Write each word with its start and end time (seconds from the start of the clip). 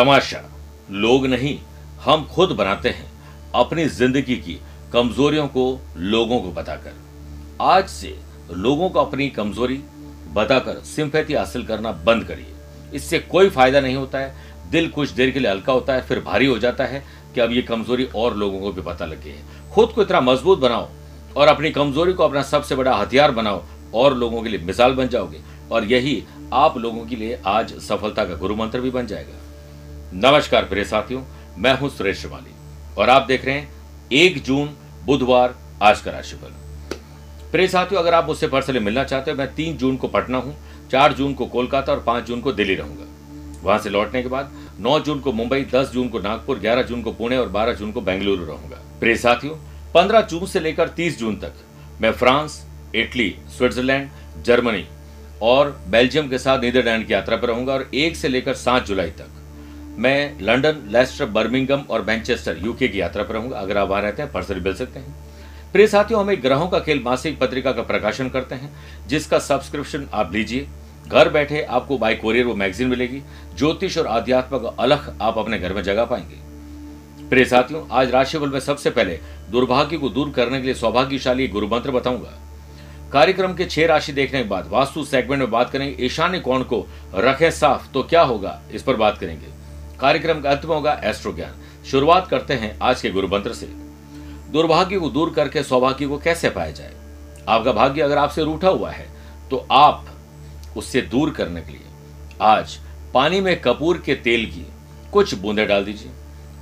तमाशा। 0.00 0.42
लोग 0.90 1.26
नहीं, 1.26 1.58
हम 2.04 2.24
खुद 2.26 2.50
बनाते 2.50 2.88
हैं 2.88 3.10
अपनी 3.54 3.84
ज़िंदगी 3.86 4.36
की 4.36 4.58
कमजोरियों 4.92 5.46
को 5.48 5.64
लोगों 5.96 6.40
को 6.40 6.50
बताकर। 6.52 6.92
आज 7.62 7.88
से 7.88 8.14
लोगों 8.52 8.88
को 8.90 9.00
अपनी 9.00 9.28
कमज़ोरी 9.30 9.76
बताकर 10.34 10.78
सिंपैथी 10.86 11.34
हासिल 11.34 11.64
करना 11.64 11.92
बंद 12.06 12.24
करिए। 12.24 12.94
इससे 12.94 13.18
कोई 13.26 13.50
फ़ायदा 13.50 13.80
नहीं 13.80 13.96
होता 13.96 14.18
है। 14.18 14.70
दिल 14.70 14.88
कुछ 14.88 15.10
देर 15.10 15.30
के 15.30 15.40
लिए 15.40 15.50
हल्का 15.50 15.72
होता 15.72 15.94
है, 15.94 16.02
फिर 16.02 16.20
भारी 16.20 16.46
हो 16.46 16.58
जाता 16.58 16.84
है 16.84 17.02
कि 17.34 17.40
अब 17.40 17.52
ये 17.52 17.62
कमज़ोरी 17.62 18.08
और 18.14 18.36
लोगों 18.36 18.60
को 18.60 18.72
भी 18.72 18.82
पता 18.82 19.06
लगे। 19.06 19.30
है 19.30 19.70
खुद 19.72 19.88
को 19.88 20.02
इतना 20.02 20.20
मज़बूत 20.22 20.58
बनाओ 20.58 20.88
और 21.36 21.48
अपनी 21.48 21.70
कमज़ोरी 21.72 22.12
को 22.12 22.24
अपना 22.24 22.42
सबसे 22.44 22.76
बड़ा 22.76 22.94
हथियार 22.94 23.30
बनाओ 23.32 23.62
और 23.94 24.16
लोगों 24.16 24.42
के 24.42 24.48
लिए 24.48 24.60
मिसाल 24.62 24.94
बन 24.94 25.08
जाओगे। 25.08 25.40
और 25.70 25.84
यही 25.84 26.22
आप 26.54 26.78
लोगों 26.78 27.06
के 27.06 27.16
लिए 27.16 27.40
आज 27.46 27.78
सफलता 27.80 28.24
का 28.24 28.34
गुरु 28.36 28.56
मंत्र 28.56 28.80
भी 28.80 28.90
बन 28.90 29.06
जाएगा। 29.06 29.38
नमस्कार 30.14 30.64
प्रिय 30.64 30.84
साथियों, 30.84 31.22
मैं 31.58 31.72
हूँ 31.78 31.88
सुरेश 31.88 32.18
श्रीमाली 32.18 32.54
और 32.98 33.10
आप 33.10 33.26
देख 33.26 33.44
रहे 33.44 33.54
हैं 33.54 34.08
एक 34.12 34.42
जून, 34.42 34.70
बुधवार, 35.04 35.54
आज 35.82 36.00
का 36.00 36.10
राशिफल। 36.10 36.54
प्रिय 37.52 37.68
साथियों, 37.68 38.00
अगर 38.02 38.14
आप 38.14 38.26
मुझसे 38.26 38.48
पर्सनली 38.48 38.78
मिलना 38.78 39.04
चाहते 39.04 39.30
हो, 39.30 39.36
मैं 39.36 39.54
तीन 39.54 39.76
जून 39.76 39.96
को 39.96 40.08
पटना 40.08 40.38
हूँ, 40.38 40.56
चार 40.90 41.12
जून 41.12 41.34
को 41.34 41.46
कोलकाता 41.46 41.92
और 41.92 42.02
पाँच 42.02 42.24
जून 42.24 42.40
को 42.40 42.52
दिल्ली 42.52 42.74
रहूँगा। 42.74 43.06
वहाँ 43.62 43.78
से 43.78 43.90
लौटने 43.90 44.22
के 44.22 44.28
बाद 44.28 44.50
9 44.80 44.98
जून 45.00 45.20
को 45.20 45.32
मुंबई 45.32 45.62
10 45.74 45.92
जून 45.92 46.08
को 46.08 46.18
नागपुर 46.18 46.58
11 46.58 46.82
जून 46.82 47.02
को 47.02 47.12
पुणे 47.12 47.36
और 47.36 47.48
12 47.48 47.72
जून 47.72 47.92
को 47.92 48.00
बेंगलुरु 48.00 48.44
रहूँगा। 48.44 48.82
प्रिय 49.00 49.16
साथियों 49.16 49.56
15 49.94 50.20
जून 50.22 50.46
से 50.46 50.60
लेकर 50.60 50.88
30 50.88 51.18
जून 51.18 51.36
तक 51.36 51.52
मैं 52.00 52.12
फ्रांस, 52.12 52.62
इटली, 52.94 53.34
स्विट्जरलैंड, 53.58 54.08
जर्मनी 54.44 54.86
और 55.42 55.70
बेल्जियम 55.88 56.28
के 56.28 56.38
साथ 56.38 56.60
नीदरलैंड 56.60 57.06
की 57.06 57.12
यात्रा 57.12 57.36
पर 57.36 57.48
रहूँगा 57.48 57.72
और 57.72 57.90
एक 57.94 58.16
से 58.16 58.28
लेकर 58.28 58.54
सात 58.54 58.86
जुलाई 58.86 59.10
तक। 59.10 59.36
मैं 60.00 60.40
लंदन 60.40 60.76
लेस्टर, 60.86 61.26
बर्मिंगम 61.26 61.80
और 61.90 62.02
मैनचेस्टर, 62.02 62.56
यूके 62.64 62.88
की 62.88 63.00
यात्रा 63.00 63.22
पर 63.22 63.34
रहूँगा। 63.34 63.58
अगर 63.58 63.78
आप 63.78 63.88
वहाँ 63.88 64.02
रहते 64.02 64.22
हैं, 64.22 64.32
पर्सनली 64.32 64.60
मिल 64.60 64.74
सकते 64.74 65.00
हैं। 65.00 65.14
प्रिय 65.72 65.86
साथियों, 65.86 66.20
हम 66.20 66.30
एक 66.30 66.42
ग्रहों 66.42 66.68
का 66.68 66.78
खेल 66.78 67.02
मासिक 67.02 67.38
पत्रिका 67.38 67.72
का 67.72 67.82
प्रकाशन 67.82 68.28
करते 68.28 68.54
हैं, 68.54 68.72
जिसका 69.06 69.38
सब्सक्रिप्शन 69.38 70.08
आप 70.12 70.32
लीजिए। 70.32 70.68
घर 71.08 71.28
बैठे 71.28 71.62
आपको 71.62 71.98
बाय 71.98 72.14
कोरियर 72.14 72.46
वो 72.46 72.54
मैगजीन 72.54 72.88
मिलेगी। 72.88 73.22
ज्योतिष 73.58 73.98
और 73.98 74.06
आध्यात्म 74.06 74.58
का 74.58 74.68
अलग 74.68 75.18
आप 75.22 75.38
अपने 75.38 75.58
घर 75.58 75.72
में 75.72 75.82
जगा 75.82 76.04
पाएँगे। 76.04 76.36
प्रिय 77.28 77.44
साथियों, 77.44 77.86
आज 77.90 78.10
राशिफल 78.10 78.48
में 78.48 78.60
सबसे 78.60 78.90
पहले 78.90 79.18
दुर्भाग्य 79.50 79.96
को 79.96 80.08
दूर 80.08 80.30
करने 80.30 80.60
के 80.60 80.64
लिए 80.64 80.74
सौभाग्यशाली 80.74 81.48
गुरु 81.48 81.68
मंत्र 81.68 81.90
बताऊँगा। 81.90 82.38
कार्यक्रम 83.12 83.54
के 83.54 83.64
छह 83.64 83.86
राशि 83.86 84.12
देखने 84.12 84.42
के 84.42 84.48
बाद 84.48 84.68
वास्तु 84.68 85.04
सेगमेंट 85.04 85.40
में 85.40 85.50
बात 85.50 85.70
करेंगे। 85.70 86.06
ईशान्य 86.06 86.38
कोण 86.38 86.62
को 86.62 86.86
रखे 87.14 87.50
साफ़ 87.50 87.92
तो 87.92 88.02
क्या 88.02 88.22
होगा? 88.22 88.62
इस 88.72 88.82
पर 88.82 88.96
बात 88.96 89.18
करेंगे। 89.18 89.59
कार्यक्रम 90.00 90.40
का 90.40 90.50
अंत 90.50 90.64
में 90.64 90.74
होगा 90.74 91.00
एस्ट्रो 91.04 91.32
ज्ञान 91.32 91.54
शुरुआत 91.86 92.28
करते 92.28 92.54
हैं 92.54 92.78
आज 92.82 93.00
के 93.02 93.10
गुरु 93.10 93.28
मंत्र 93.28 93.52
से। 93.52 93.66
दुर्भाग्य 94.52 94.98
को 94.98 95.08
दूर 95.08 95.30
करके 95.30 95.62
सौभाग्य 95.62 96.06
को 96.06 96.18
कैसे 96.18 96.50
पाया 96.50 96.70
जाए? 96.70 96.92
आपका 97.48 97.72
भाग्य 97.72 98.02
अगर 98.02 98.18
आपसे 98.18 98.44
रूठा 98.44 98.68
हुआ 98.68 98.90
है 98.90 99.06
तो 99.50 99.66
आप 99.70 100.06
उससे 100.76 101.02
दूर 101.02 101.30
करने 101.30 101.60
के 101.60 101.72
लिए 101.72 101.86
आज 102.42 102.78
पानी 103.14 103.40
में 103.40 103.60
कपूर 103.60 104.02
के 104.06 104.14
तेल 104.14 104.46
की 104.46 104.66
कुछ 105.12 105.34
बूंदे 105.34 105.66
डाल 105.66 105.84
दीजिए 105.84 106.10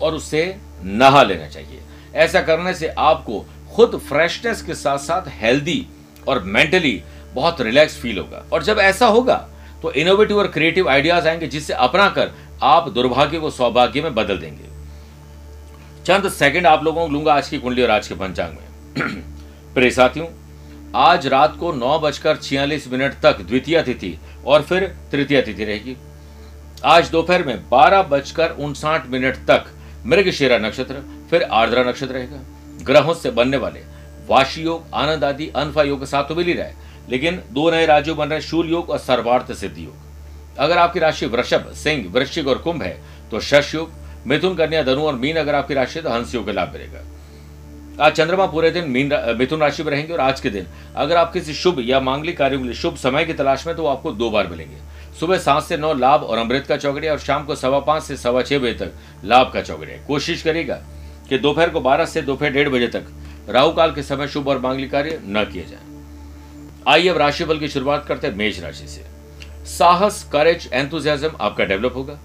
और 0.03 0.15
उससे 0.15 0.57
नहा 0.83 1.23
लेना 1.23 1.49
चाहिए। 1.49 1.81
ऐसा 2.15 2.41
करने 2.41 2.75
से 2.75 2.89
आपको 2.89 3.45
खुद 3.75 3.99
फ्रेशनेस 4.09 4.63
के 4.63 4.75
साथ 4.75 4.99
साथ 4.99 5.29
हेल्दी 5.29 5.87
और 6.29 6.43
मेंटली 6.43 7.03
बहुत 7.35 7.61
रिलैक्स 7.61 7.97
फील 7.97 8.19
होगा। 8.19 8.45
और 8.53 8.63
जब 8.63 8.79
ऐसा 8.79 9.07
होगा 9.07 9.37
तो 9.83 9.93
इनोवेटिव 9.93 10.39
और 10.39 10.47
क्रिएटिव 10.49 10.89
आइडियाज़ 10.89 11.29
आएँगे 11.29 11.47
जिससे 11.47 11.73
अपना 11.73 12.09
कर 12.09 12.31
आप 12.63 12.89
दुर्भाग्य 12.89 13.39
को 13.39 13.51
सौभाग्य 13.51 14.03
में 14.03 14.15
बदल 14.15 14.39
देंगे। 14.39 14.65
चंद 16.07 16.29
सेकंड 16.29 16.67
आप 16.67 16.85
लोगों 16.85 17.07
को 17.07 17.13
लूँगा 17.13 17.35
आज 17.35 17.49
की 17.49 17.59
कुंडली 17.59 17.83
और 17.83 17.91
आज 17.91 18.09
के 18.09 18.15
पंचांग 18.15 18.53
में। 18.53 19.11
प्रे 19.75 19.91
साथियों, 19.91 20.27
आज 20.95 21.27
रात 21.27 21.57
को 21.57 21.73
नौ 21.73 21.99
बजकर 21.99 22.37
छियालीस 22.37 22.93
मिनट 22.93 23.15
तक 23.23 23.41
द्वितीय 23.41 23.83
तिथि 23.83 24.19
और 24.47 24.63
फिर 24.63 24.97
तृतीय 25.13 25.43
तिथि 25.43 25.65
रहेगी। 25.65 25.97
आज 26.85 27.11
दोपहर 27.11 27.45
में 27.45 27.69
बारह 27.69 28.03
बजकर 28.03 28.51
उनसाठ 28.51 29.07
मिनट 29.07 29.35
तक 29.35 29.65
मृगशिरा 30.07 30.59
नक्षत्र, 30.59 31.27
फिर 31.31 31.43
आर्द्रा 31.43 31.83
नक्षत्र 31.83 32.15
रहेगा। 32.15 32.41
ग्रहों 32.83 33.15
से 33.15 33.31
बनने 33.31 33.57
वाले 33.57 33.81
वाशी 34.29 34.63
योग, 34.63 34.85
आनंद 34.95 35.25
आदि, 35.25 35.49
अनफा 35.49 35.83
योग 35.83 36.01
के 36.01 36.07
साथ 36.07 36.25
तो 36.25 36.35
मिल 36.35 36.47
ही 36.47 36.53
रहा। 36.53 36.67
है 36.67 36.77
लेकिन 37.11 37.43
दो 37.51 37.71
नए 37.71 37.87
राज्यों 37.87 38.17
बन 38.17 38.29
रहे 38.29 38.41
शूल 38.41 38.71
योग 38.71 38.91
और 38.91 38.99
सर्वार्थ 38.99 39.53
सिद्धि 39.53 39.85
योग। 39.85 40.08
अगर 40.59 40.79
आपकी 40.79 40.99
राशि 41.01 41.27
वृषभ, 41.27 41.73
सिंह, 41.75 42.09
वृश्चिक 42.13 42.49
और 42.49 42.59
कुंभ 42.59 42.83
है 42.83 42.99
तो 43.31 43.41
शश 43.41 43.75
योग, 43.75 43.91
मिथुन 44.27 44.55
कन्या, 44.57 44.83
धनु 44.83 45.03
और 45.03 45.15
मीन 45.17 45.37
अगर 45.37 45.55
आपकी 45.55 45.75
राशि 45.75 45.99
है 45.99 46.05
तो 46.05 46.11
हंस 46.11 46.35
योग 46.35 46.47
का 46.47 46.53
लाभ 46.53 46.73
मिलेगा। 46.73 47.05
आज 47.99 48.13
चंद्रमा 48.13 48.47
पूरे 48.47 48.71
दिन 48.71 48.91
मीन 48.91 49.13
मिथुन 49.39 49.61
राशि 49.61 49.83
में 49.83 49.91
रहेंगे 49.91 50.13
और 50.13 50.21
आज 50.21 50.41
के 50.41 50.51
दिन 50.51 50.67
अगर 50.97 51.17
आप 51.17 51.33
किसी 51.33 51.55
शुभ 51.55 51.81
या 51.81 52.01
मांगलिक 52.01 52.37
कार्यों 52.39 52.61
के 52.61 52.67
लिए 52.67 52.75
शुभ 52.75 52.97
समय 52.97 53.25
की 53.25 53.33
तलाश 53.35 53.67
में 53.67 53.75
तो 53.77 53.83
वो 53.83 53.89
आपको 53.89 54.13
दो 54.13 54.31
बार 54.31 54.47
मिलेंगे। 54.47 54.77
सुबह 55.21 55.39
सात 55.39 55.63
से 55.63 55.77
नौ 55.77 55.93
लाभ 55.95 56.23
और 56.23 56.39
अमृत 56.39 56.67
का 56.67 56.77
चौकड़िया 56.77 57.13
और 57.13 57.19
शाम 57.19 57.45
को 57.45 57.55
सवा 57.55 57.79
पाँच 57.81 58.03
से 58.03 58.17
सवा 58.17 58.43
छह 58.43 58.59
बजे 58.59 58.73
तक 58.75 58.93
लाभ 59.25 59.51
का 59.55 59.63
चौकड़िया 59.63 59.97
कोशिश 60.07 60.43
करेगा 60.43 60.75
कि 61.29 61.39
दोपहर 61.39 61.71
को 61.71 61.81
बारह 61.81 62.05
से 62.05 62.23
दोपहर 62.23 62.51
डेढ़ 62.51 62.69
बजे 62.69 62.89
तक 62.89 63.07
राहु 63.49 63.73
काल 63.73 63.93
के 63.93 64.03
समय 64.03 64.29
शुभ 64.29 64.49
और 64.49 64.59
मांगलिक 64.59 64.91
कार्य 64.91 65.21
न 65.25 65.45
किए 65.45 65.65
जाए। 65.65 65.87
आइए 66.89 67.09
अब 67.09 67.17
राशिफल 67.17 67.59
की 67.59 67.69
शुरुआत 67.69 68.05
करते 68.07 68.27
हैं 68.27 68.35
मेष 68.35 68.61
राशि 68.61 68.87
से। 68.89 69.18
साहस 69.69 70.23
करेज 70.33 70.69
एंथुजियाज्म 70.73 71.31
आपका 71.41 71.65
डेवलप 71.65 71.97
होगा। 71.97 72.19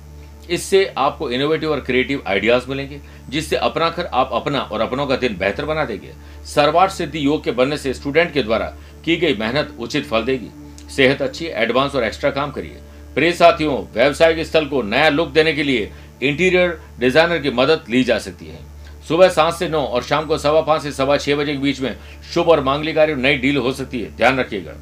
इससे 0.50 0.86
आपको 0.98 1.30
इनोवेटिव 1.32 1.72
और 1.72 1.80
क्रिएटिव 1.80 2.24
आइडियाज़ 2.28 2.68
मिलेंगे, 2.70 3.00
जिससे 3.30 3.56
अपना 3.58 3.90
कर 3.90 4.06
आप 4.06 4.30
अपना 4.34 4.60
और 4.62 4.82
अपनों 4.82 5.06
का 5.08 5.16
दिन 5.16 5.38
बेहतर 5.38 5.66
बना 5.66 5.86
देंगे। 5.86 6.14
सर्वार्थ 6.46 6.94
सिद्धि 6.94 7.26
योग 7.26 7.44
के 7.44 7.52
बनने 7.52 7.78
से 7.78 7.94
स्टूडेंट 7.94 8.32
के 8.34 8.44
द्वारा 8.44 8.66
की 9.06 9.16
गई 9.18 9.36
मेहनत 9.36 9.76
उचित 9.80 10.06
फल 10.06 10.24
देगी। 10.24 10.50
सेहत 10.90 11.22
अच्छी 11.22 11.46
एडवांस 11.46 11.96
और 11.96 12.04
एक्स्ट्रा 12.04 12.32
काम 12.32 12.52
करिए। 12.52 12.80
प्रिय 13.16 13.32
साथियों, 13.32 13.78
व्यवसायिक 13.94 14.46
स्थल 14.46 14.66
को 14.66 14.82
नया 14.84 15.10
लुक 15.10 15.30
देने 15.30 15.54
के 15.54 15.64
लिए 15.64 15.92
इंटीरियर 16.22 16.80
डिज़ाइनर 17.00 17.40
की 17.40 17.52
मदद 17.52 17.86
ली 17.90 18.04
जा 18.04 18.18
सकती 18.20 18.46
है। 18.46 18.60
सुबह 19.08 19.30
सात 19.30 19.54
से 19.54 19.68
नौ 19.70 19.82
और 19.82 20.04
शाम 20.04 20.26
को 20.26 20.38
सवा 20.38 20.62
पाँच 20.62 20.82
से 20.82 20.92
सवा 20.92 21.18
छह 21.18 21.36
बजे 21.36 21.54
के 21.54 21.60
बीच 21.60 21.80
में 21.82 21.96
शुभ 22.34 22.50
और 22.50 22.64
मांगलिक 22.64 22.96
कार्य 22.96 23.16
नई 23.16 23.38
डील 23.38 23.58
हो 23.58 23.72
सकती 23.74 24.02
है। 24.02 24.16
ध्यान 24.18 24.40
रखिएगा। 24.40 24.74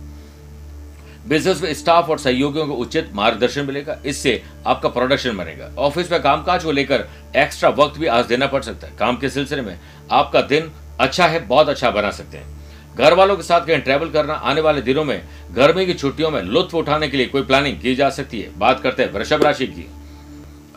बिज़नेस 1.28 1.62
में 1.62 1.74
स्टाफ 1.74 2.10
और 2.10 2.20
सहयोगियों 2.20 2.66
को 2.68 2.74
उचित 2.74 3.10
मार्गदर्शन 3.14 3.66
मिलेगा, 3.66 3.98
इससे 4.06 4.42
आपका 4.66 4.90
प्रोडक्शन 4.90 5.38
बनेगा। 5.38 5.70
ऑफ़िस 5.78 6.12
में 6.12 6.22
कामकाज 6.22 6.64
को 6.64 6.72
लेकर 6.72 7.08
एक्स्ट्रा 7.36 7.70
वक्त 7.70 8.00
भी 8.00 8.08
आज 8.08 8.26
देना 8.26 8.48
पड़ 8.48 8.62
सकता 8.62 8.88
है। 8.88 8.96
काम 8.98 9.18
के 9.18 9.30
सिलसिले 9.30 9.62
में 9.62 9.80
आपका 10.12 10.42
दिन 10.42 10.72
अच्छा 11.00 11.28
है, 11.28 11.40
बहुत 11.40 11.70
अच्छा 11.70 11.92
बना 11.92 12.12
सकते 12.12 12.38
हैं। 12.38 12.60
घर 12.96 13.14
वालों 13.14 13.36
के 13.38 13.44
साथ 13.44 13.66
कहीं 13.66 13.80
ट्रैवल 13.80 14.10
करना, 14.10 14.34
आने 14.34 14.62
वाले 14.62 14.82
दिनों 14.82 15.04
में 15.04 15.22
गर्मी 15.52 15.86
की 15.86 15.94
छुट्टियों 15.94 16.32
में 16.32 16.42
लुत्फ 16.42 16.76
उठाने 16.76 17.08
के 17.08 17.18
लिए 17.18 17.26
कोई 17.26 17.42
प्लानिंग 17.42 17.80
की 17.82 17.96
जा 17.96 18.10
सकती 18.10 18.42
है। 18.42 18.58
बात 18.60 18.80
करते 18.80 19.04
हैं 19.04 19.12
वृषभ 19.12 19.44
राशि 19.44 19.68
की। 19.68 19.88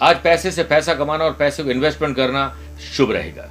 आज 0.02 0.22
पैसे 0.22 0.50
से 0.50 0.62
पैसा 0.64 0.94
कमाना 0.94 1.24
और 1.24 1.32
पैसे 1.32 1.62
को 1.62 1.70
इन्वेस्टमेंट 1.70 2.16
करना 2.16 2.46
शुभ 2.94 3.12
रहेगा। 3.12 3.48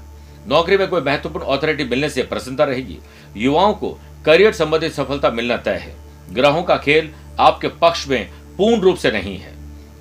नौकरी 0.48 0.78
में 0.78 0.88
कोई 0.88 1.02
महत्वपूर्ण 1.02 1.46
अथॉरिटी 1.48 1.84
मिलने 1.84 2.10
से 2.10 2.24
प्रसन्नता 2.24 2.64
रहेगी। 2.64 2.98
युवाओं 3.38 3.74
को 3.74 3.98
करियर 4.26 4.54
संबंधित 4.54 4.94
सफलता 4.94 5.30
मिलना 5.30 5.58
तय 5.58 5.72
है। 5.72 6.03
ग्रहों 6.34 6.64
का 6.64 6.78
खेल 6.78 7.10
आपके 7.40 7.68
पक्ष 7.82 8.08
में 8.08 8.30
पूर्ण 8.58 8.82
रूप 8.82 8.98
से 8.98 9.12
नहीं 9.12 9.38
है। 9.38 9.54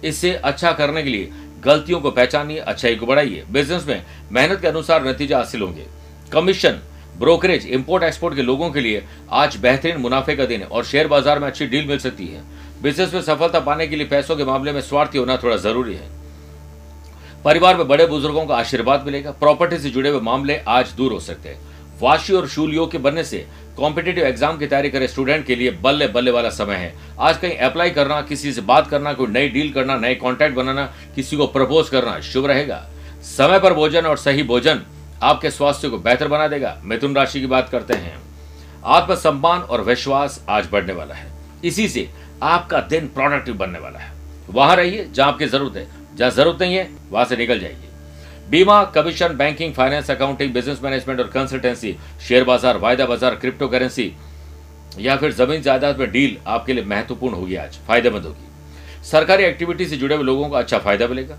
इससे 0.04 0.32
अच्छा 0.34 0.72
करने 0.72 1.02
के 1.02 1.10
लिए 1.10 1.30
गलतियों 1.64 2.00
को 2.00 2.10
पहचानिए, 2.10 2.58
अच्छाई 2.58 2.96
को 2.96 3.06
बढ़ाइए। 3.06 3.44
बिज़नेस 3.50 3.86
में 3.88 4.02
मेहनत 4.32 4.60
के 4.60 4.68
अनुसार 4.68 5.04
नतीजा 5.04 5.38
हासिल 5.38 5.62
होंगे। 5.62 5.86
कमीशन 6.32 6.80
ब्रोकरेज 7.18 7.66
इंपोर्ट 7.68 8.04
एक्सपोर्ट 8.04 8.34
के 8.36 8.42
लोगों 8.42 8.70
के 8.70 8.80
लिए 8.80 9.02
आज 9.32 9.56
बेहतरीन 9.56 9.96
मुनाफे 9.98 10.34
का 10.36 10.44
दिन 10.44 10.60
है 10.60 10.66
और 10.66 10.84
शेयर 10.84 11.08
बाज़ार 11.08 11.38
में 11.38 11.46
अच्छी 11.46 11.66
डील 11.66 11.86
मिल 11.86 11.98
सकती 11.98 12.26
है। 12.26 12.42
बिज़नेस 12.82 13.12
में 13.14 13.20
सफलता 13.22 13.60
पाने 13.60 13.86
के 13.86 13.96
लिए 13.96 14.06
पैसों 14.06 14.36
के 14.36 14.44
मामले 14.44 14.72
में 14.72 14.80
स्वार्थी 14.80 15.18
होना 15.18 15.36
थोड़ा 15.36 15.56
ज़रूरी 15.58 15.94
है। 15.94 16.10
परिवार 17.44 17.76
में 17.76 17.86
बड़े 17.88 18.06
बुज़ुर्गों 18.06 18.44
का 18.46 18.56
आशीर्वाद 18.56 19.04
मिलेगा। 19.06 19.30
प्रॉपर्टी 19.32 19.78
से 19.78 19.90
जुड़े 19.90 20.10
हुए 20.10 20.20
मामले 20.22 20.56
आज 20.68 20.92
दूर 20.96 21.12
हो 21.12 21.20
सकते 21.20 21.48
हैं। 21.48 21.71
वाशी 22.02 22.32
और 22.32 22.46
शूल 22.48 22.74
योग 22.74 22.90
के 22.92 22.98
बनने 22.98 23.24
से 23.24 23.46
कॉम्पिटेटिव 23.76 24.24
एग्ज़ाम 24.24 24.56
की 24.58 24.66
तैयारी 24.66 24.90
करे 24.90 25.08
स्टूडेंट 25.08 25.44
के 25.46 25.54
लिए 25.54 25.70
बल्ले 25.82 26.06
बल्ले 26.08 26.30
वाला 26.30 26.48
समय 26.50 26.74
है। 26.74 26.94
आज 27.20 27.36
कहीं 27.38 27.56
अप्लाई 27.58 27.90
करना, 27.90 28.20
किसी 28.22 28.52
से 28.52 28.60
बात 28.62 28.88
करना, 28.88 29.12
कोई 29.12 29.26
नई 29.26 29.48
डील 29.48 29.72
करना, 29.72 29.96
नए 29.96 30.14
कॉन्टैक्ट 30.14 30.56
बनाना, 30.56 30.84
किसी 31.14 31.36
को 31.36 31.46
प्रपोज 31.48 31.88
करना 31.88 32.18
शुभ 32.22 32.46
रहेगा। 32.46 32.82
समय 33.26 33.58
पर 33.58 33.74
भोजन 33.74 34.06
और 34.06 34.16
सही 34.16 34.42
भोजन 34.42 34.82
आपके 35.22 35.50
स्वास्थ्य 35.50 35.88
को 35.88 35.98
बेहतर 35.98 36.28
बना 36.28 36.48
देगा। 36.48 36.76
मिथुन 36.84 37.14
राशि 37.16 37.40
की 37.40 37.46
बात 37.46 37.68
करते 37.68 37.94
हैं। 37.94 38.16
आत्मसम्मान 38.86 39.60
और 39.60 39.80
विश्वास 39.80 40.44
आज 40.48 40.68
बढ़ने 40.72 40.92
वाला 40.92 41.14
है। 41.14 41.30
इसी 41.64 41.88
से 41.88 42.08
आपका 42.42 42.80
दिन 42.82 43.06
प्रोडक्टिव 43.08 43.54
बनने 43.54 43.78
वाला 43.78 43.98
है। 43.98 44.12
वहाँ 44.50 44.76
रहिए 44.76 45.06
जहाँ 45.06 45.28
आपकी 45.28 45.46
ज़रूरत 45.46 45.76
है। 45.76 45.86
जहाँ 46.16 46.30
ज़रूरत 46.30 46.60
नहीं 46.60 46.74
है, 46.74 46.88
वहाँ 47.10 47.24
से 47.24 47.36
निकल 47.36 47.60
जाइए। 47.60 47.91
बीमा, 48.50 48.82
commission, 48.86 49.36
banking, 49.36 49.72
finance, 49.74 50.10
accounting, 50.10 50.52
business 50.54 50.82
management 50.82 51.20
और 51.20 51.26
कंसल्टेंसी, 51.28 51.96
शेयर 52.28 52.44
बाज़ार, 52.44 52.76
वायदा 52.78 53.06
बाज़ार 53.06 53.34
क्रिप्टो 53.34 53.68
करेंसी 53.68 54.12
या 54.98 55.16
फिर 55.16 55.32
ज़मीन 55.32 55.62
जायदाद 55.62 55.98
में 55.98 56.10
डील 56.12 56.36
आपके 56.46 56.72
लिए 56.72 56.84
महत्वपूर्ण 56.84 57.34
होगी 57.34 57.56
आज, 57.56 57.78
फ़ायदेमंद 57.86 58.24
होगी। 58.24 59.04
सरकारी 59.04 59.44
एक्टिविटी 59.44 59.86
से 59.86 59.96
जुड़े 59.96 60.14
हुए 60.14 60.24
लोगों 60.24 60.48
को 60.48 60.56
अच्छा 60.56 60.78
फ़ायदा 60.78 61.06
मिलेगा। 61.08 61.38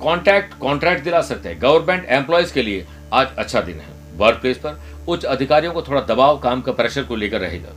कॉन्ट्रैक्ट 0.00 0.54
कॉन्ट्रैक्ट 0.54 1.04
दिला 1.04 1.20
सकते 1.22 1.48
हैं। 1.48 1.60
गवर्नमेंट 1.62 2.06
एम्प्लॉयज़ 2.10 2.52
के 2.54 2.62
लिए 2.62 2.86
आज 3.12 3.28
अच्छा 3.38 3.60
दिन 3.60 3.76
है। 3.76 3.96
वर्क 4.16 4.40
प्लेस 4.40 4.58
पर 4.58 4.80
उच्च 5.08 5.24
अधिकारियों 5.26 5.72
को 5.72 5.82
थोड़ा 5.82 6.00
दबाव, 6.04 6.38
काम 6.38 6.60
का 6.60 6.72
प्रेशर 6.72 7.02
को 7.02 7.16
लेकर 7.16 7.40
रहेगा। 7.40 7.72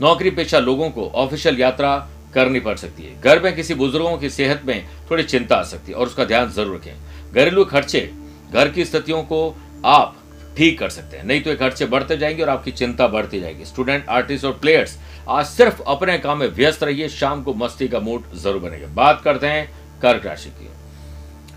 नौकरी 0.00 0.30
पेशा 0.30 0.58
लोगों 0.58 0.90
को 0.90 1.10
ऑफिशियल 1.16 1.60
यात्रा 1.60 1.96
करनी 2.34 2.60
पड़ 2.60 2.76
सकती 2.76 3.02
है। 3.02 3.20
घर 3.20 3.42
में 3.42 3.54
किसी 3.56 3.74
बुज़ुर्गों 3.74 4.16
की 4.18 4.30
सेहत 4.30 4.62
में 4.66 4.86
थोड़ी 5.10 5.22
चिंता 5.24 5.56
आ 5.56 5.62
सकती 5.64 5.92
है 5.92 5.98
और 5.98 6.06
उसका 6.06 6.24
ध्यान 6.24 6.50
ज़रूर 6.50 6.76
रखें। 6.76 7.15
घरेलू 7.34 7.64
खर्चे 7.64 8.10
घर 8.52 8.68
की 8.68 8.84
स्थितियों 8.84 9.22
को 9.22 9.56
आप 9.86 10.16
ठीक 10.56 10.78
कर 10.78 10.88
सकते 10.88 11.16
हैं। 11.16 11.24
नहीं 11.24 11.40
तो 11.42 11.50
ये 11.50 11.56
खर्चे 11.56 11.86
बढ़ते 11.86 12.16
जाएँगे 12.16 12.42
और 12.42 12.48
आपकी 12.48 12.70
चिंता 12.72 13.06
बढ़ती 13.08 13.40
जाएगी। 13.40 13.64
स्टूडेंट 13.64 14.08
आर्टिस्ट 14.08 14.44
और 14.44 14.52
प्लेयर्स 14.52 14.96
आज 15.28 15.46
सिर्फ़ 15.46 15.82
अपने 15.82 16.16
काम 16.18 16.38
में 16.38 16.46
व्यस्त 16.48 16.82
रहिए, 16.84 17.08
शाम 17.08 17.42
को 17.42 17.54
मस्ती 17.54 17.88
का 17.88 18.00
मूड 18.00 18.32
ज़रूर 18.34 18.60
बनेगा। 18.60 18.86
बात 18.86 19.20
करते 19.24 19.46
हैं 19.46 19.68
कर्क 20.02 20.26
राशि 20.26 20.50
की। 20.50 20.68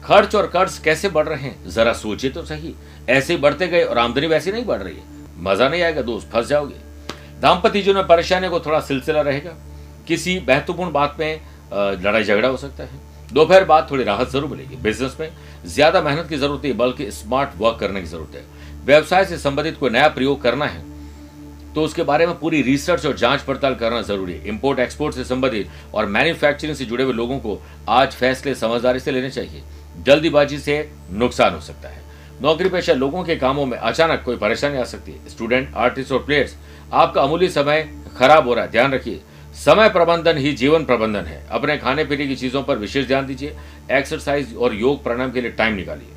खर्च 0.04 0.36
और 0.36 0.48
कर्ज 0.48 0.77
कैसे 0.77 1.10
बढ़ 1.10 1.27
रहे 1.27 1.42
हैं? 1.42 1.69
जरा 1.69 1.94
सोचिए 1.94 2.31
तो 2.31 2.44
सही। 2.45 2.74
ऐसे 3.10 3.33
ही 3.33 3.39
बढ़ते 3.39 3.68
गए 3.68 3.83
और 3.83 3.98
आमदनी 3.98 4.27
वैसी 4.27 4.51
नहीं 4.51 4.66
बढ़ 4.66 4.81
रही 4.81 4.95
है। 4.95 5.04
मज़ा 5.38 5.68
नहीं 5.69 5.81
आएगा, 5.81 6.01
दोस्त 6.01 6.30
फंस 6.30 6.48
जाओगे। 6.48 6.75
दाम्पत्य 7.42 7.81
जीवन 7.81 7.98
में 7.98 8.07
परेशानी 8.07 8.50
को 8.50 8.60
थोड़ा 8.60 8.80
सिलसिला 8.80 9.21
रहेगा। 9.21 9.56
किसी 10.07 10.39
महत्वपूर्ण 10.50 10.92
बात 10.92 11.16
में 11.19 11.42
लड़ाई 11.74 12.24
झगड़ा 12.24 12.48
हो 12.50 12.57
सकता 12.57 12.83
है। 12.83 13.09
दोपहर 13.34 13.64
बाद 13.66 13.88
थोड़ी 13.92 14.04
राहत 14.04 14.30
ज़रूर 14.30 14.50
मिलेगी। 14.50 14.76
बिज़नेस 14.78 15.18
में 15.20 15.30
ज़्यादा 15.66 16.02
मेहनत 16.02 16.30
की 16.30 16.38
ज़रूरत 16.38 16.66
है 16.66 16.74
बल्कि 16.76 17.10
स्मार्ट 17.12 17.50
वर्क 17.58 17.78
करने 17.80 18.02
की 18.02 18.08
ज़रूरत 18.08 18.36
है। 18.36 18.44
व्यवसाय 18.86 19.26
से 19.26 19.38
संबंधित 19.38 19.78
कोई 19.80 19.90
नया 19.90 20.08
प्रयोग 20.10 20.42
करना 20.42 20.66
है 20.68 20.88
तो 21.76 21.81
उसके 21.84 22.04
बारे 22.04 22.26
में 22.28 22.38
पूरी 22.40 22.62
रिसर्च 22.62 23.06
और 23.06 23.16
जाँच 23.18 23.42
पड़ताल 23.42 23.76
करना 23.76 24.02
ज़रूरी 24.04 24.34
है। 24.34 24.48
इंपोर्ट 24.48 24.80
एक्सपोर्ट 24.80 25.16
से 25.16 25.24
संबंधित 25.26 25.70
और 25.94 26.06
मैन्युफैक्चरिंग 26.08 26.76
से 26.76 26.86
जुड़े 26.86 27.04
हुए 27.04 27.14
लोगों 27.14 27.38
को 27.40 27.60
आज 27.90 28.14
फैसले 28.14 28.56
समझदारी 28.56 29.00
से 29.00 29.12
लेने 29.12 29.30
चाहिए। 29.30 29.64
जल्दीबाजी 30.00 30.58
से 30.60 30.90
नुकसान 31.12 31.54
हो 31.54 31.60
सकता 31.62 31.90
है। 31.90 32.02
नौकरी 32.42 32.70
पेशा 32.70 32.94
लोगों 32.94 33.24
के 33.24 33.36
कामों 33.36 33.66
में 33.66 33.78
अचानक 33.78 34.22
कोई 34.26 34.38
परेशानी 34.38 34.78
आ 34.78 34.84
सकती 34.86 35.12
है। 35.12 35.30
स्टूडेंट 35.30 35.76
आर्टिस्ट 35.78 36.12
और 36.12 36.24
प्लेयर्स 36.26 36.56
आपका 36.94 37.22
अमूल्य 37.22 37.50
समय 37.50 37.90
खराब 38.18 38.48
हो 38.48 38.54
रहा 38.54 38.66
है। 38.66 38.72
ध्यान 38.72 38.94
रखिए 38.94 39.22
समय 39.56 39.90
प्रबंधन 39.90 40.38
ही 40.38 40.51
जीवन 40.54 40.86
प्रबंधन 40.86 41.25
है। 41.25 41.44
अपने 41.51 41.78
खाने 41.78 42.04
पीने 42.04 42.28
की 42.28 42.36
चीज़ों 42.36 42.63
पर 42.63 42.78
विशेष 42.78 43.07
ध्यान 43.07 43.25
दीजिए 43.25 43.56
एक्सरसाइज 43.92 44.56
और 44.56 44.75
योग 44.75 45.04
प्राणायाम 45.04 45.31
के 45.31 45.42
लिए 45.42 45.51
टाइम 45.51 45.75
निकालिए। 45.75 46.07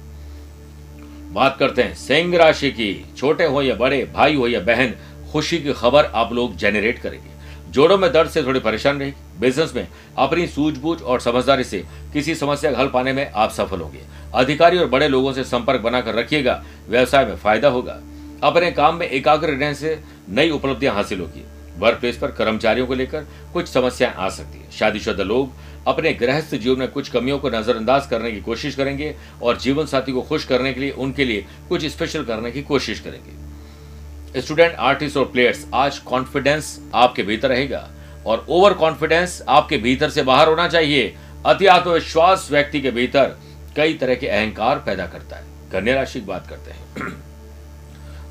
बात 1.33 1.57
करते 1.59 1.83
हैं, 1.83 1.95
सिंह 1.95 2.37
राशि 2.37 2.71
की, 2.71 3.05
छोटे 3.17 3.45
हो 3.45 3.63
या 3.63 3.75
बड़े, 3.75 4.05
भाई 4.15 4.35
हो 4.35 4.49
या 4.49 4.61
बहन, 4.61 4.95
खुशी 5.33 5.59
की 5.59 5.73
खबर 5.73 6.05
आप 6.05 6.33
लोग 6.33 6.57
जेनरेट 6.57 6.99
करेंगे। 6.99 7.31
जोड़ों 7.71 7.99
में 7.99 8.13
दर्द 8.13 8.31
से 8.31 8.43
थोड़ी 8.43 8.61
परेशान 8.61 8.99
रहेगी 9.01 9.41
बिज़नेस 9.41 9.73
में 9.75 9.87
अपनी 10.19 10.47
सूझबूझ 10.47 11.01
और 11.03 11.21
समझदारी 11.21 11.65
से 11.65 11.83
किसी 12.13 12.35
समस्या 12.35 12.71
का 12.73 12.79
हल 12.79 12.89
पाने 12.89 13.13
में 13.13 13.31
आप 13.31 13.51
सफल 13.51 13.81
होंगे। 13.81 14.01
अधिकारी 14.35 14.79
और 14.79 14.87
बड़े 14.87 15.09
लोगों 15.09 15.33
से 15.33 15.45
संपर्क 15.45 15.81
बनाकर 15.81 16.15
रखिएगा, 16.15 16.63
व्यवसाय 16.89 17.25
में 17.27 17.37
फ़ायदा 17.37 17.69
होगा। 17.69 17.99
अपने 18.43 18.71
काम 18.71 18.97
में 18.97 19.09
एकाग्र 19.09 19.49
रहने 19.49 19.75
से 19.75 19.99
नई 20.29 20.51
उपलब्धियाँ 20.51 20.95
हासिल 20.95 21.21
होगी। 21.21 21.45
वर्क 21.79 21.99
प्लेस 21.99 22.17
पर 22.17 22.31
कर्मचारियों 22.31 22.87
को 22.87 22.95
लेकर 22.95 23.27
कुछ 23.53 23.69
समस्याएँ 23.69 24.15
आ 24.15 24.29
सकती 24.29 24.59
है। 24.59 24.71
शादीशुदा 24.71 25.25
लोग 25.25 25.53
अपने 25.87 26.13
गृहस्थ 26.13 26.55
जीवन 26.55 26.79
में 26.79 26.89
कुछ 26.89 27.09
कमियों 27.09 27.39
को 27.39 27.51
नजरअंदाज 27.51 28.07
करने 28.07 28.33
की 28.33 28.41
कोशिश 28.41 28.75
करेंगे 28.75 29.15
और 29.43 29.57
जीवन 29.57 29.87
साथी 29.87 30.13
को 30.13 30.23
खुश 30.23 30.45
करने 30.45 30.73
के 30.73 30.81
लिए, 30.81 30.91
उनके 30.91 31.25
लिए 31.25 31.47
कुछ 31.69 31.85
स्पेशल 31.85 32.25
करने 32.25 32.51
की 32.51 32.63
कोशिश 32.63 33.01
करेंगे। 33.01 34.41
स्टूडेंट 34.41 34.75
आर्टिस्ट 34.75 35.17
और 35.17 35.25
प्लेयर्स 35.25 35.67
आज 35.75 35.99
कॉन्फिडेंस 35.99 36.81
आपके 36.95 37.23
भीतर 37.23 37.49
रहेगा 37.49 37.89
और 38.27 38.47
ओवर 38.49 38.73
कॉन्फिडेंस 38.73 39.43
आपके 39.49 39.77
भीतर 39.77 40.11
से 40.11 40.23
बाहर 40.23 40.49
होना 40.49 40.69
चाहिए। 40.69 41.15
अति 41.47 41.67
आत्मविश्वास 41.67 42.49
व्यक्ति 42.51 42.81
के 42.81 42.91
भीतर 42.91 43.37
कई 43.77 43.95
तरह 43.95 44.15
के 44.15 44.29
अहंकार 44.29 44.79
पैदा 44.79 45.07
करता 45.07 45.37
है। 45.37 45.45
कन्या 45.73 45.95
राशि 45.95 46.21
की 46.21 46.27
बात 46.27 46.47
करते 46.47 46.71
हैं। 46.71 47.21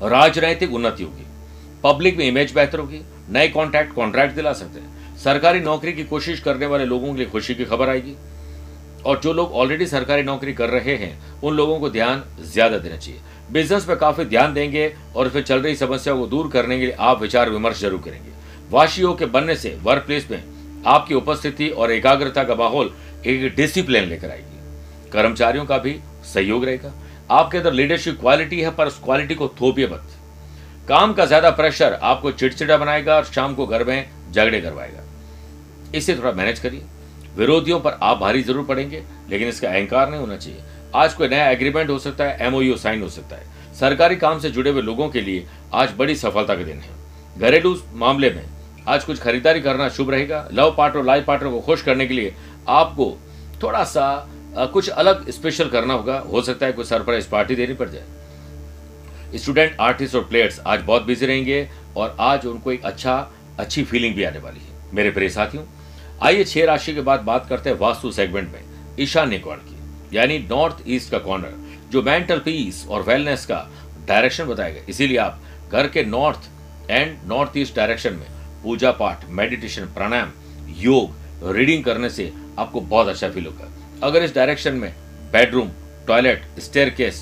राजनैतिक 0.10 0.72
उन्नति 0.72 1.02
होगी 1.02 1.26
पब्लिक 1.84 2.16
में 2.16 2.24
इमेज 2.24 2.52
बेहतर 2.52 2.78
होगी। 2.78 3.00
नए 3.30 3.48
कॉन्ट्रैक्ट 3.48 3.94
कॉन्ट्रैक्ट 3.94 4.34
दिला 4.34 4.52
सकते 4.52 4.80
हैं। 4.80 5.16
सरकारी 5.18 5.60
नौकरी 5.60 5.92
की 5.92 6.04
कोशिश 6.04 6.40
करने 6.40 6.66
वाले 6.66 6.84
लोगों 6.84 7.12
के 7.12 7.18
लिए 7.18 7.26
खुशी 7.26 7.54
की 7.54 7.64
खबर 7.64 7.88
आएगी। 7.88 8.14
और 9.06 9.20
जो 9.20 9.32
लोग 9.32 9.52
ऑलरेडी 9.52 9.86
सरकारी 9.86 10.22
नौकरी 10.22 10.52
कर 10.52 10.68
रहे 10.70 10.94
हैं, 10.96 11.40
उन 11.42 11.54
लोगों 11.54 11.78
को 11.80 11.90
ध्यान 11.90 12.22
ज़्यादा 12.42 12.78
देना 12.78 12.96
चाहिए। 12.96 13.20
बिज़नेस 13.50 13.84
पर 13.84 13.94
काफ़ी 13.94 14.24
ध्यान 14.24 14.54
देंगे 14.54 14.92
और 15.16 15.26
उसमें 15.26 15.42
चल 15.42 15.60
रही 15.60 15.74
समस्या 15.76 16.14
को 16.14 16.26
दूर 16.26 16.48
करने 16.48 16.78
के 16.78 16.84
लिए 16.84 16.94
आप 17.00 17.20
विचार 17.22 17.50
विमर्श 17.50 17.80
ज़रूर 17.80 18.00
करेंगे। 18.00 18.30
वाशियों 18.70 19.14
के 19.14 19.26
बनने 19.26 19.56
से 19.56 19.76
वर्क 19.82 20.04
प्लेस 20.06 20.30
में 20.30 20.42
आपकी 20.86 21.14
उपस्थिति 21.14 21.68
और 21.68 21.92
एकाग्रता 21.92 22.44
का 22.44 22.54
माहौल 22.54 22.92
एक 23.26 23.54
डिसिप्लिन 23.56 24.04
लेकर 24.04 24.30
आएगी। 24.30 25.10
कर्मचारियों 25.10 25.64
का 25.64 25.78
भी 25.78 25.98
सहयोग 26.24 26.64
रहेगा। 26.64 26.92
आपके 27.30 27.58
अंदर 27.58 27.72
लीडरशिप 27.72 28.20
क्वालिटी 28.20 28.60
है, 28.60 28.70
पर 28.70 28.86
उस 28.86 28.98
क्वालिटी 29.04 29.34
को 29.34 29.48
थोपिए 29.60 29.86
मत। 29.86 30.18
काम 30.88 31.12
का 31.12 31.24
ज़्यादा 31.26 31.50
प्रेशर 31.50 31.98
आपको 32.02 32.30
चिड़चिड़ा 32.32 32.76
बनाएगा 32.76 33.16
और 33.16 33.24
शाम 33.24 33.54
को 33.54 33.66
घर 33.66 33.84
में 33.84 34.10
झगड़े 34.32 34.60
करवाएगा। 34.60 35.02
इसे 35.94 36.14
थोड़ा 36.16 36.32
मैनेज 36.32 36.58
करिए। 36.58 36.82
विरोधियों 37.36 37.78
पर 37.80 37.98
आप 38.02 38.18
भारी 38.18 38.42
ज़रूर 38.42 38.64
पड़ेंगे, 38.64 39.02
लेकिन 39.30 39.48
इसका 39.48 39.68
अहंकार 39.68 40.10
नहीं 40.10 40.20
होना 40.20 40.36
चाहिए। 40.36 40.62
आज 40.94 41.14
कोई 41.14 41.28
नया 41.28 41.48
एग्रीमेंट 41.50 41.90
हो 41.90 41.98
सकता 41.98 42.24
है 42.24 42.46
एमओयू 42.46 42.76
साइन 42.76 43.02
हो 43.02 43.08
सकता 43.08 43.36
है। 43.36 43.74
सरकारी 43.74 44.16
काम 44.16 44.38
से 44.38 44.50
जुड़े 44.50 44.70
हुए 44.70 44.82
लोगों 44.82 45.08
के 45.08 45.20
लिए 45.20 45.46
आज 45.74 45.92
बड़ी 45.98 46.16
सफलता 46.16 46.54
के 46.54 46.64
दिन 46.64 46.78
है। 46.78 46.90
घरेलू 47.38 47.76
मामले 47.94 48.30
में 48.30 48.44
आज 48.88 49.04
कुछ 49.04 49.20
खरीदारी 49.20 49.60
करना 49.60 49.88
शुभ 49.90 50.10
रहेगा। 50.10 50.46
लव 50.52 50.74
पार्टनर 50.78 51.04
लाइफ 51.04 51.24
पार्टनर 51.26 51.50
को 51.50 51.60
खुश 51.60 51.82
करने 51.82 52.06
के 52.06 52.14
लिए 52.14 52.34
आपको 52.70 53.16
थोड़ा 53.62 53.84
सा 53.84 54.28
कुछ 54.72 54.88
अलग 54.90 55.30
स्पेशल 55.30 55.68
करना 55.68 55.94
होगा। 55.94 56.18
हो 56.22 56.42
सकता 56.42 56.66
है 56.66 56.72
कोई 56.72 56.84
सरप्राइज़ 56.84 57.28
पार्टी 57.28 57.54
देनी 57.54 57.74
पड़ 57.74 57.88
जाए। 57.88 58.04
स्टूडेंट, 59.34 59.76
आर्टिस्ट 59.80 60.14
और 60.14 60.24
प्लेयर्स 60.24 60.58
आज 60.60 60.80
बहुत 60.80 61.02
बिज़ी 61.02 61.26
रहेंगे 61.26 61.68
और 61.96 62.16
आज 62.20 62.46
उनको 62.46 62.72
एक 62.72 62.84
अच्छा 62.84 63.14
अच्छी 63.58 63.84
फीलिंग 63.84 64.14
भी 64.14 64.24
आने 64.24 64.38
वाली 64.38 64.60
है। 64.60 64.94
मेरे 64.94 65.10
प्रिय 65.10 65.28
साथियों, 65.28 65.64
आइए 66.22 66.44
छह 66.44 66.64
राशि 66.64 66.94
के 66.94 67.00
बाद 67.00 67.20
बात 67.20 67.46
करते 67.48 67.70
हैं 67.70 67.76
वास्तु 67.78 68.10
सेगमेंट 68.10 68.52
में 68.52 68.60
ईशान्य 69.00 69.38
कोण 69.38 69.56
की 69.58 70.16
यानी 70.16 70.38
नॉर्थ 70.38 70.82
ईस्ट 70.86 71.10
का 71.10 71.18
कॉर्नर 71.18 71.54
जो 71.90 72.02
मेंटल 72.02 72.38
पीस 72.38 72.86
और 72.88 73.02
वेलनेस 73.02 73.46
का 73.46 73.66
डायरेक्शन 74.08 74.44
बताएगा 74.44 74.80
इसीलिए 74.88 75.16
आप 75.16 75.40
घर 75.72 75.88
के 75.88 76.04
north 76.04 76.90
and 76.90 77.16
north 77.24 77.56
east 77.56 77.76
direction 77.76 78.12
में 78.12 78.26
पूजा 78.62 78.90
पाठ 78.90 79.24
मेडिटेशन 79.30 79.84
प्राणायाम, 79.94 80.32
योग 80.78 81.54
रीडिंग 81.56 81.84
करने 81.84 82.10
से 82.10 82.32
आपको 82.58 82.80
बहुत 82.80 83.08
अच्छा 83.08 83.28
फील 83.28 83.46
होगा। 83.46 83.72
अगर 84.06 84.22
इस 84.22 84.34
डायरेक्शन 84.34 84.74
में 84.74 84.92
बेडरूम 85.32 85.70
टॉयलेट 86.06 86.60
स्टेयर 86.60 87.12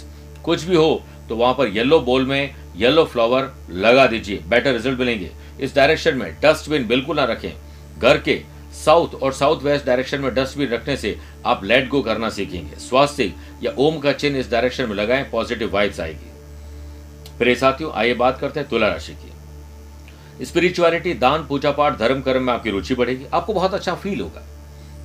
कुछ 0.45 0.63
भी 0.65 0.77
हो 0.77 1.03
तो 1.31 1.37
वहाँ 1.37 1.55
पर 1.55 1.69
येलो 1.69 1.99
बोल 2.01 2.25
में 2.27 2.55
येलो 2.77 3.05
फ्लावर 3.05 3.51
लगा 3.71 4.07
दीजिए। 4.07 4.37
बेटर 4.49 4.73
रिज़ल्ट 4.73 4.99
मिलेंगे। 4.99 5.31
इस 5.61 5.75
डायरेक्शन 5.75 6.17
में 6.17 6.33
डस्टबिन 6.41 6.87
बिल्कुल 6.87 7.17
ना 7.17 7.25
रखें। 7.25 7.53
घर 7.99 8.19
के 8.19 8.41
साउथ 8.75 9.15
और 9.15 9.33
साउथ 9.33 9.63
वेस्ट 9.63 9.87
डायरेक्शन 9.87 10.21
में 10.21 10.35
डस्टबिन 10.35 10.69
रखने 10.69 10.97
से 10.97 11.17
आप 11.47 11.65
लेट 11.65 11.89
गो 11.89 12.01
करना 12.03 12.29
सीखेंगे। 12.29 12.77
स्वास्थ्य 12.77 13.33
या 13.63 13.73
ओम 13.79 13.99
का 13.99 14.13
चिन्ह 14.13 14.39
इस 14.39 14.51
डायरेक्शन 14.51 14.89
में 14.89 14.97
लगाएँ 14.97 15.25
पॉजिटिव 15.25 15.73
वाइब्स 15.73 16.01
आएगी। 16.01 17.39
प्रिय 17.39 17.55
साथियों, 17.55 17.93
आइए 17.93 18.15
बात 18.15 18.39
करते 18.39 18.61
हैं 18.61 18.69
तुला 18.69 18.89
राशि 18.89 19.13
की। 19.13 20.45
स्पिरिचुअलिटी 20.45 21.15
दान, 21.15 21.47
पूजा 21.47 21.71
पाठ, 21.71 21.99
धर्म, 21.99 22.21
कर्म 22.21 22.43
में 22.43 22.53
आपकी 22.53 22.71
रुचि 22.71 22.95
बढ़ेगी। 22.95 23.25
आपको 23.35 23.55
बहुत 23.55 23.75
अच्छा 23.75 23.95
फील 23.95 24.21
होगा। 24.21 24.47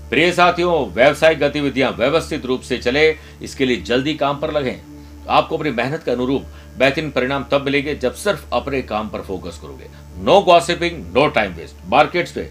प्रिय 0.10 0.32
साथियों, 0.32 0.94
व्यवसायिक 0.94 1.40
गतिविधियाँ 1.40 1.92
व्यवस्थित 1.92 2.46
रूप 2.46 2.62
से 2.62 2.78
चले, 2.78 3.18
इसके 3.42 3.66
लिए 3.66 3.78
जल्दी 3.78 4.14
काम 4.14 4.40
पर 4.40 4.52
लगे। 4.52 4.95
आपको 5.30 5.58
अपनी 5.58 5.72
मेहनत 5.72 6.04
के 6.04 6.12
अनुरूप 6.12 6.46
बेहतरीन 6.78 7.10
परिणाम 7.12 7.46
तब 7.52 7.66
मिलेंगे 7.66 7.96
जब 7.96 8.14
सिर्फ़ 8.16 8.46
अपने 8.54 8.82
काम 8.84 9.10
पर 9.10 9.22
फोकस 9.22 9.60
करोगे। 9.62 9.90
No 10.24 10.40
gossiping 10.42 11.04
no 11.16 11.28
time 11.30 11.54
waste 11.54 11.86
markets 11.88 12.32
पे 12.32 12.50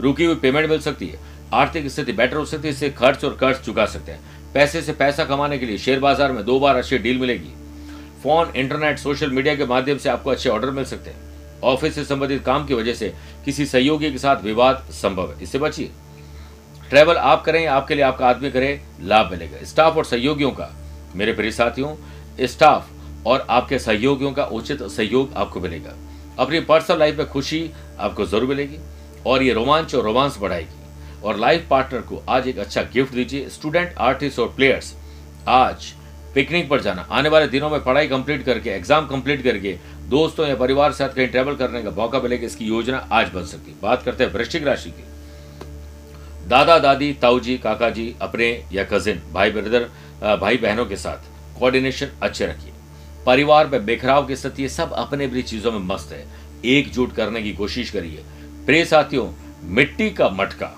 रुकी 0.00 0.24
हुई 0.24 0.34
पेमेंट 0.34 0.68
मिल 0.70 0.80
सकती 0.80 1.06
है। 1.06 1.18
आर्थिक 1.54 1.88
स्थिति 1.88 2.12
बेटर 2.12 2.36
हो 2.36 2.44
सकती 2.44 2.68
है, 2.68 2.74
इससे 2.74 2.90
खर्च 2.90 3.24
और 3.24 3.36
कर्ज 3.40 3.60
चुका 3.64 3.86
सकते 3.86 4.12
हैं। 4.12 4.52
पैसे 4.54 4.82
से 4.82 4.92
पैसा 4.92 5.24
कमाने 5.24 5.58
के 5.58 5.66
लिए 5.66 5.78
शेयर 5.78 6.00
बाज़ार 6.00 6.32
में 6.32 6.44
दो 6.44 6.58
बार 6.60 6.76
अच्छी 6.76 6.98
डील 6.98 7.18
मिलेगी। 7.18 7.52
फ़ोन 8.22 8.52
इंटरनेट 8.56 8.98
सोशल 8.98 9.30
मीडिया 9.30 9.54
के 9.54 9.64
माध्यम 9.66 9.98
से 9.98 10.08
आपको 10.08 10.30
अच्छे 10.30 10.48
ऑर्डर 10.50 10.70
मिल 10.70 10.84
सकते 10.84 11.10
हैं। 11.10 11.60
ऑफ़िस 11.64 11.94
से 11.94 12.04
संबंधित 12.04 12.44
काम 12.44 12.66
की 12.66 12.74
वजह 12.74 12.94
से 12.94 13.12
किसी 13.44 13.66
सहयोगी 13.66 14.10
के 14.10 14.18
साथ 14.18 14.42
विवाद 14.42 14.86
संभव 14.92 15.30
है। 15.30 15.42
इससे 15.42 15.58
बचिए। 15.58 15.90
ट्रैवल 16.90 17.16
आप 17.16 17.44
करें, 17.44 17.66
आपके 17.66 17.94
लिए 17.94 18.04
आपका 18.04 18.26
आदमी 18.26 18.50
करे, 18.50 18.80
लाभ 19.02 19.30
मिलेगा। 19.30 19.64
स्टाफ 19.64 19.96
और 19.96 20.04
सहयोगियों 20.04 20.50
का 20.50 20.70
मेरे 21.14 21.32
प्रिय 21.32 21.50
साथियों 21.52 21.94
स्टाफ 22.46 23.26
और 23.26 23.46
आपके 23.50 23.78
सहयोगियों 23.78 24.32
का 24.32 24.44
उचित 24.52 24.82
सहयोग 24.82 25.32
आपको 25.34 25.60
मिलेगा। 25.60 25.94
अपनी 26.38 26.60
पर्सनल 26.62 26.98
लाइफ 26.98 27.18
में 27.18 27.26
खुशी 27.28 27.70
आपको 27.98 28.26
ज़रूर 28.26 28.48
मिलेगी 28.48 28.78
और 29.26 29.42
ये 29.42 29.52
रोमांच 29.52 29.94
और 29.94 30.04
रोमांस 30.04 30.38
बढ़ाएगी। 30.40 30.82
और 31.22 31.38
लाइफ 31.38 31.66
पार्टनर 31.70 32.00
को 32.00 32.22
आज 32.28 32.48
एक 32.48 32.58
अच्छा 32.58 32.82
गिफ्ट 32.94 33.14
दीजिए 33.14 33.48
स्टूडेंट 33.50 33.94
आर्टिस्ट 34.00 34.38
और 34.38 34.52
प्लेयर्स 34.56 34.94
आज 35.48 35.92
पिकनिक 36.34 36.68
पर 36.68 36.80
जाना, 36.80 37.02
आने 37.02 37.28
वाले 37.28 37.46
दिनों 37.48 37.70
में 37.70 37.82
पढ़ाई 37.84 38.08
कंप्लीट 38.08 38.44
करके 38.44 38.70
एग्ज़ाम 38.70 39.06
कंप्लीट 39.06 39.42
करके, 39.42 39.76
दोस्तों 40.08 40.46
या 40.46 40.54
परिवार 40.56 40.90
के 40.90 40.96
साथ 40.96 41.08
कहीं 41.08 41.28
ट्रेवल 41.28 41.54
करने 41.56 41.82
का 41.82 41.90
मौका 41.92 42.20
मिलेगा, 42.20 42.46
इसकी 42.46 42.64
योजना 42.64 43.08
आज 43.12 43.30
बन 43.34 43.44
सकती 43.44 43.70
है। 43.70 43.76
बात 43.82 44.02
करते 44.02 44.24
हैं 44.24 44.32
वृश्चिक 44.32 44.64
राशि 44.64 44.90
की। 44.90 45.04
दादा, 46.44 46.78
दादी 46.78 47.12
ताऊ 47.12 47.40
जी 47.40 47.56
काका 47.58 47.88
जी 47.90 48.14
अपने 48.22 48.48
या 48.72 48.84
कजिन 48.84 49.20
भाई 49.32 49.50
ब्रदर 49.50 49.88
भाई 50.36 50.56
बहनों 50.56 50.84
के 50.86 50.96
साथ 50.96 51.58
कोऑर्डिनेशन 51.58 52.08
अच्छे 52.22 52.46
रखिए। 52.46 52.72
परिवार 53.26 53.66
में 53.66 53.84
बिखराव 53.86 54.26
की 54.26 54.36
स्थिति 54.36 54.68
सब 54.68 54.92
अपने 54.94 55.24
अपनी 55.24 55.42
चीज़ों 55.42 55.72
में 55.72 55.78
मस्त 55.86 56.12
है। 56.12 56.26
एकजुट 56.66 57.14
करने 57.14 57.42
की 57.42 57.52
कोशिश 57.52 57.90
करिए। 57.90 58.22
प्रिय 58.66 58.84
साथियों, 58.84 59.26
मिट्टी 59.68 60.10
का 60.10 60.28
मटका 60.30 60.70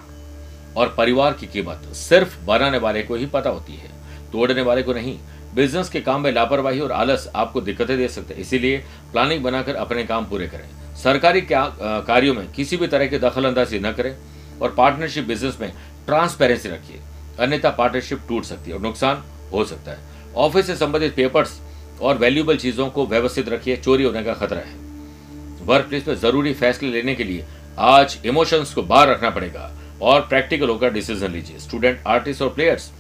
और 0.77 0.95
परिवार 0.99 1.33
की 1.33 1.47
कीमत 1.47 1.83
सिर्फ़ 1.95 2.39
बनाने 2.47 2.79
वाले 2.79 3.03
को 3.03 3.15
ही 3.15 3.27
पता 3.27 3.51
होती 3.51 3.75
है, 3.75 3.91
तोड़ने 4.33 4.63
वाले 4.63 4.83
को 4.83 4.93
नहीं। 4.93 5.19
बिज़नेस 5.55 5.89
के 5.89 6.01
काम 6.01 6.23
में 6.23 6.33
लापरवाही 6.33 6.81
और 6.81 6.93
आलस 6.93 7.29
आपको 7.35 7.61
दिक्कतें 7.61 7.97
दे 7.97 8.09
सकते 8.09 8.35
हैं, 8.35 8.41
इसीलिए 8.41 8.79
प्लानिंग 9.13 9.43
बनाकर 9.45 9.75
अपने 9.77 10.05
काम 10.05 10.25
पूरे 10.25 10.49
करें। 10.49 10.95
सरकारी 10.97 11.41
कार्यों 11.51 12.35
में 12.35 12.51
किसी 12.53 12.77
भी 12.77 12.87
तरह 12.87 13.07
की 13.07 13.19
दखल 13.19 13.45
अंदाजी 13.45 13.79
न 13.79 13.93
करें। 13.93 14.17
और 14.63 14.75
पार्टनरशिप 14.75 15.25
बिज़नेस 15.25 15.59
में 15.61 15.73
ट्रांसपेरेंसी 16.07 16.69
रखिए। 16.69 17.01
अन्यथा 17.41 17.71
पार्टनरशिप 17.71 18.21
टूट 18.29 18.45
सकती 18.45 18.71
है 18.71 18.77
और 18.77 18.83
नुकसान 18.83 19.23
हो 19.53 19.65
सकता 19.65 19.91
है। 19.91 19.99
ऑफ़िस 20.37 20.67
से 20.67 20.77
संबंधित 20.77 21.15
पेपर्स 21.15 21.61
और 22.03 22.19
वैल्यूबल 22.19 22.57
चीज़ों 22.57 22.89
को 22.91 23.07
व्यवस्थित 23.07 23.49
रखिए। 23.49 23.77
चोरी 23.77 24.05
होने 24.05 24.23
का 24.23 24.35
खतरा 24.35 24.59
है। 24.59 24.85
वर्क 25.67 25.87
प्लेस 25.87 26.07
में 26.09 26.15
ज़रूरी 26.15 26.53
फैसले 26.55 26.91
लेने 26.91 27.15
के 27.15 27.25
लिए 27.25 27.45
आज 27.79 28.19
इमोशंस 28.27 28.75
को 28.75 28.83
बाहर 28.83 29.09
रखना 29.09 29.31
पड़ेगा 29.31 29.71
और 30.03 30.21
प्रैक्टिकल 30.21 30.69
होकर 30.69 30.93
डिसीज़न 30.93 31.31
लीजिए। 31.31 31.59
स्टूडेंट 31.59 32.03
आर्टिस्ट 32.07 32.43
और 32.43 32.49
प्लेयर्स 32.49 32.91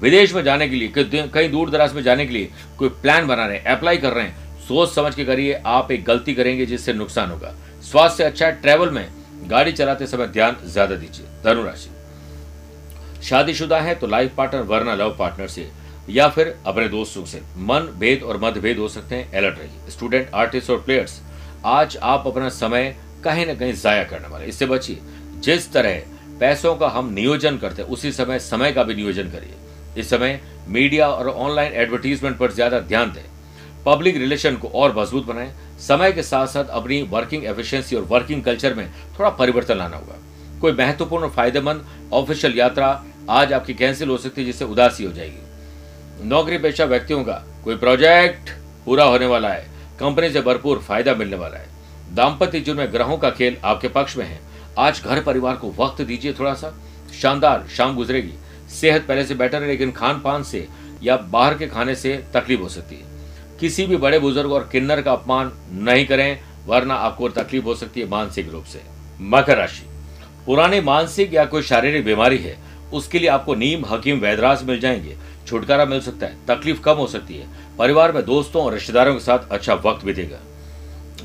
विदेश 0.00 0.34
में 0.34 0.42
जाने 0.44 0.68
के 0.68 0.76
लिए, 0.76 0.88
कहीं 0.98 1.50
दूर 1.50 1.70
दराज 1.70 1.94
में 1.94 2.02
जाने 2.02 2.26
के 2.26 2.32
लिए 2.32 2.50
कोई 2.78 2.88
प्लान 2.88 3.26
बना 3.26 3.46
रहे 3.46 3.56
हैं 3.56 3.64
अप्लाई 3.66 3.96
कर 3.96 4.12
रहे 4.12 4.24
हैं। 4.24 4.58
सोच 4.60 4.90
समझ 4.90 5.14
के 5.14 5.24
करिए, 5.24 5.52
आप 5.54 5.90
एक 5.92 6.04
गलती 6.04 6.34
करेंगे 6.34 6.66
जिससे 6.66 6.92
नुकसान 6.92 7.30
होगा। 7.30 7.54
स्वास्थ्य 7.82 8.24
अच्छा 8.24 8.50
ट्रेवल 8.50 8.90
में 8.90 9.06
गाड़ी 9.50 9.72
चलाते 9.72 10.06
समय 10.06 10.26
ध्यान 10.28 10.56
ज़्यादा 10.66 10.94
दीजिए। 10.96 11.26
धनुराशि 11.44 11.90
शादीशुदा 13.22 13.78
है 13.80 13.94
तो 13.94 14.06
लाइफ 14.06 14.34
पार्टनर 14.36 14.62
वरना 14.64 14.94
लव 14.94 15.14
पार्टनर 15.18 15.48
से 15.48 15.68
या 16.08 16.28
फिर 16.28 16.54
अपने 16.66 16.88
दोस्तों 16.88 17.24
से। 17.24 17.40
मन, 17.58 17.88
भेद 17.98 18.22
और 18.22 18.38
मतभेद 18.42 18.78
हो 18.78 18.88
सकते 18.88 19.14
हैं 19.14 19.32
अलर्ट 19.32 19.58
रहिए। 19.58 19.90
स्टूडेंट 19.90 20.30
आर्टिस्ट 20.34 20.70
और 20.70 20.80
प्लेयर्स 20.82 21.20
आज 21.66 21.96
आप 22.04 22.26
अपना 22.26 22.48
समय 22.50 22.94
कहीं 23.24 23.46
ना 23.46 23.54
कहीं 23.54 23.72
जाया 23.74 24.04
करने 24.04 24.28
वाले 24.28 24.44
इससे 24.46 24.66
बचिए, 24.66 24.98
जिस 25.36 25.72
तरह 25.72 26.00
पैसों 26.40 26.74
का 26.76 26.88
हम 26.88 27.12
नियोजन 27.12 27.56
करते 27.58 27.82
हैं, 27.82 27.88
उसी 27.88 28.12
समय 28.12 28.38
समय 28.40 28.72
का 28.72 28.82
भी 28.82 28.94
नियोजन 28.94 29.30
करिए। 29.30 29.54
इस 29.96 30.10
समय 30.10 30.40
मीडिया 30.68 31.08
और 31.08 31.28
ऑनलाइन 31.28 31.72
एडवर्टीजमेंट 31.74 32.36
पर 32.38 32.52
ज़्यादा 32.52 32.80
ध्यान 32.80 33.12
दें। 33.12 33.24
पब्लिक 33.86 34.16
रिलेशन 34.16 34.56
को 34.56 34.68
और 34.68 34.96
मज़बूत 34.98 35.26
बनाएँ। 35.26 35.52
समय 35.78 36.12
के 36.12 36.22
साथ 36.22 36.46
साथ 36.46 36.64
अपनी 36.64 37.00
वर्किंग 37.02 37.44
एफिशिएंसी 37.44 37.96
और 37.96 38.02
वर्किंग 38.02 38.42
कल्चर 38.44 38.74
में 38.74 38.90
थोड़ा 39.18 39.30
परिवर्तन 39.30 39.76
लाना 39.76 39.96
होगा। 39.96 40.16
कोई 40.60 40.72
महत्वपूर्ण 40.72 41.24
और 41.24 41.30
फ़ायदेमंद 41.30 41.86
ऑफिशियल 42.12 42.58
यात्रा 42.58 42.88
आज 43.30 43.52
आपकी 43.52 43.74
कैंसिल 43.74 44.08
हो 44.08 44.16
सकती 44.18 44.40
है, 44.40 44.46
जिससे 44.46 44.64
उदासी 44.64 45.04
हो 45.04 45.12
जाएगी। 45.12 46.28
नौकरी 46.28 46.58
पेशा 46.58 46.84
व्यक्तियों 46.84 47.24
का 47.24 47.42
कोई 47.64 47.76
प्रोजेक्ट 47.76 48.50
पूरा 48.84 49.04
होने 49.04 49.26
वाला 49.26 49.48
है। 49.48 49.66
कंपनी 50.00 50.30
से 50.30 50.40
भरपूर 50.40 50.78
फ़ायदा 50.78 51.14
मिलने 51.14 51.36
वाला 51.36 51.58
है। 51.58 51.68
दाम्पत्य 52.14 52.60
जीवन 52.60 52.78
में 52.78 52.92
ग्रहों 52.92 53.18
का 53.18 53.30
खेल 53.30 53.56
आपके 53.64 53.88
पक्ष 53.88 54.16
में 54.16 54.24
है। 54.24 54.38
आज 54.78 55.02
घर 55.04 55.22
परिवार 55.22 55.56
को 55.56 55.70
वक्त 55.78 56.02
दीजिए 56.02 56.32
थोड़ा 56.32 56.54
सा 56.54 56.72
शानदार 57.20 57.66
शाम 57.76 57.96
गुजरेगी। 57.96 58.32
सेहत 58.70 59.06
पहले 59.06 59.24
से 59.24 59.34
बेटर 59.34 59.62
है, 59.62 59.68
लेकिन 59.68 59.92
खान 59.92 60.20
पान 60.20 60.42
से 60.42 60.66
या 61.02 61.16
बाहर 61.16 61.54
के 61.54 61.66
खाने 61.66 61.94
से 61.94 62.16
तकलीफ़ 62.34 62.60
हो 62.60 62.68
सकती 62.68 62.96
है। 62.96 63.09
किसी 63.60 63.86
भी 63.86 63.96
बड़े 63.96 64.18
बुज़ुर्ग 64.18 64.52
और 64.52 64.68
किन्नर 64.72 65.02
का 65.02 65.12
अपमान 65.12 65.52
नहीं 65.72 66.06
करें, 66.06 66.40
वरना 66.66 66.94
आपको 66.94 67.28
तकलीफ़ 67.28 67.64
हो 67.64 67.74
सकती 67.74 68.00
है 68.00 68.08
मानसिक 68.08 68.50
रूप 68.50 68.64
से। 68.64 68.82
मकर 69.20 69.56
राशि। 69.56 69.86
पुरानी 70.46 70.80
मानसिक 70.80 71.34
या 71.34 71.44
कोई 71.44 71.62
शारीरिक 71.62 72.04
बीमारी 72.04 72.38
है, 72.38 72.58
उसके 72.92 73.18
लिए 73.18 73.28
आपको 73.28 73.54
नीम, 73.54 73.84
हकीम 73.86 74.18
वैदराज 74.18 74.64
मिल 74.64 74.80
जाएँगे। 74.80 75.16
छुटकारा 75.46 75.84
मिल 75.84 76.00
सकता 76.00 76.26
है, 76.26 76.36
तकलीफ़ 76.48 76.80
कम 76.80 76.94
हो 76.94 77.06
सकती 77.06 77.34
है। 77.34 77.48
परिवार 77.78 78.12
में 78.12 78.24
दोस्तों 78.24 78.64
और 78.64 78.74
रिश्तेदारों 78.74 79.14
के 79.14 79.20
साथ 79.20 79.38
अच्छा 79.50 79.74
वक्त 79.74 80.04
बीतेगा। 80.04 80.38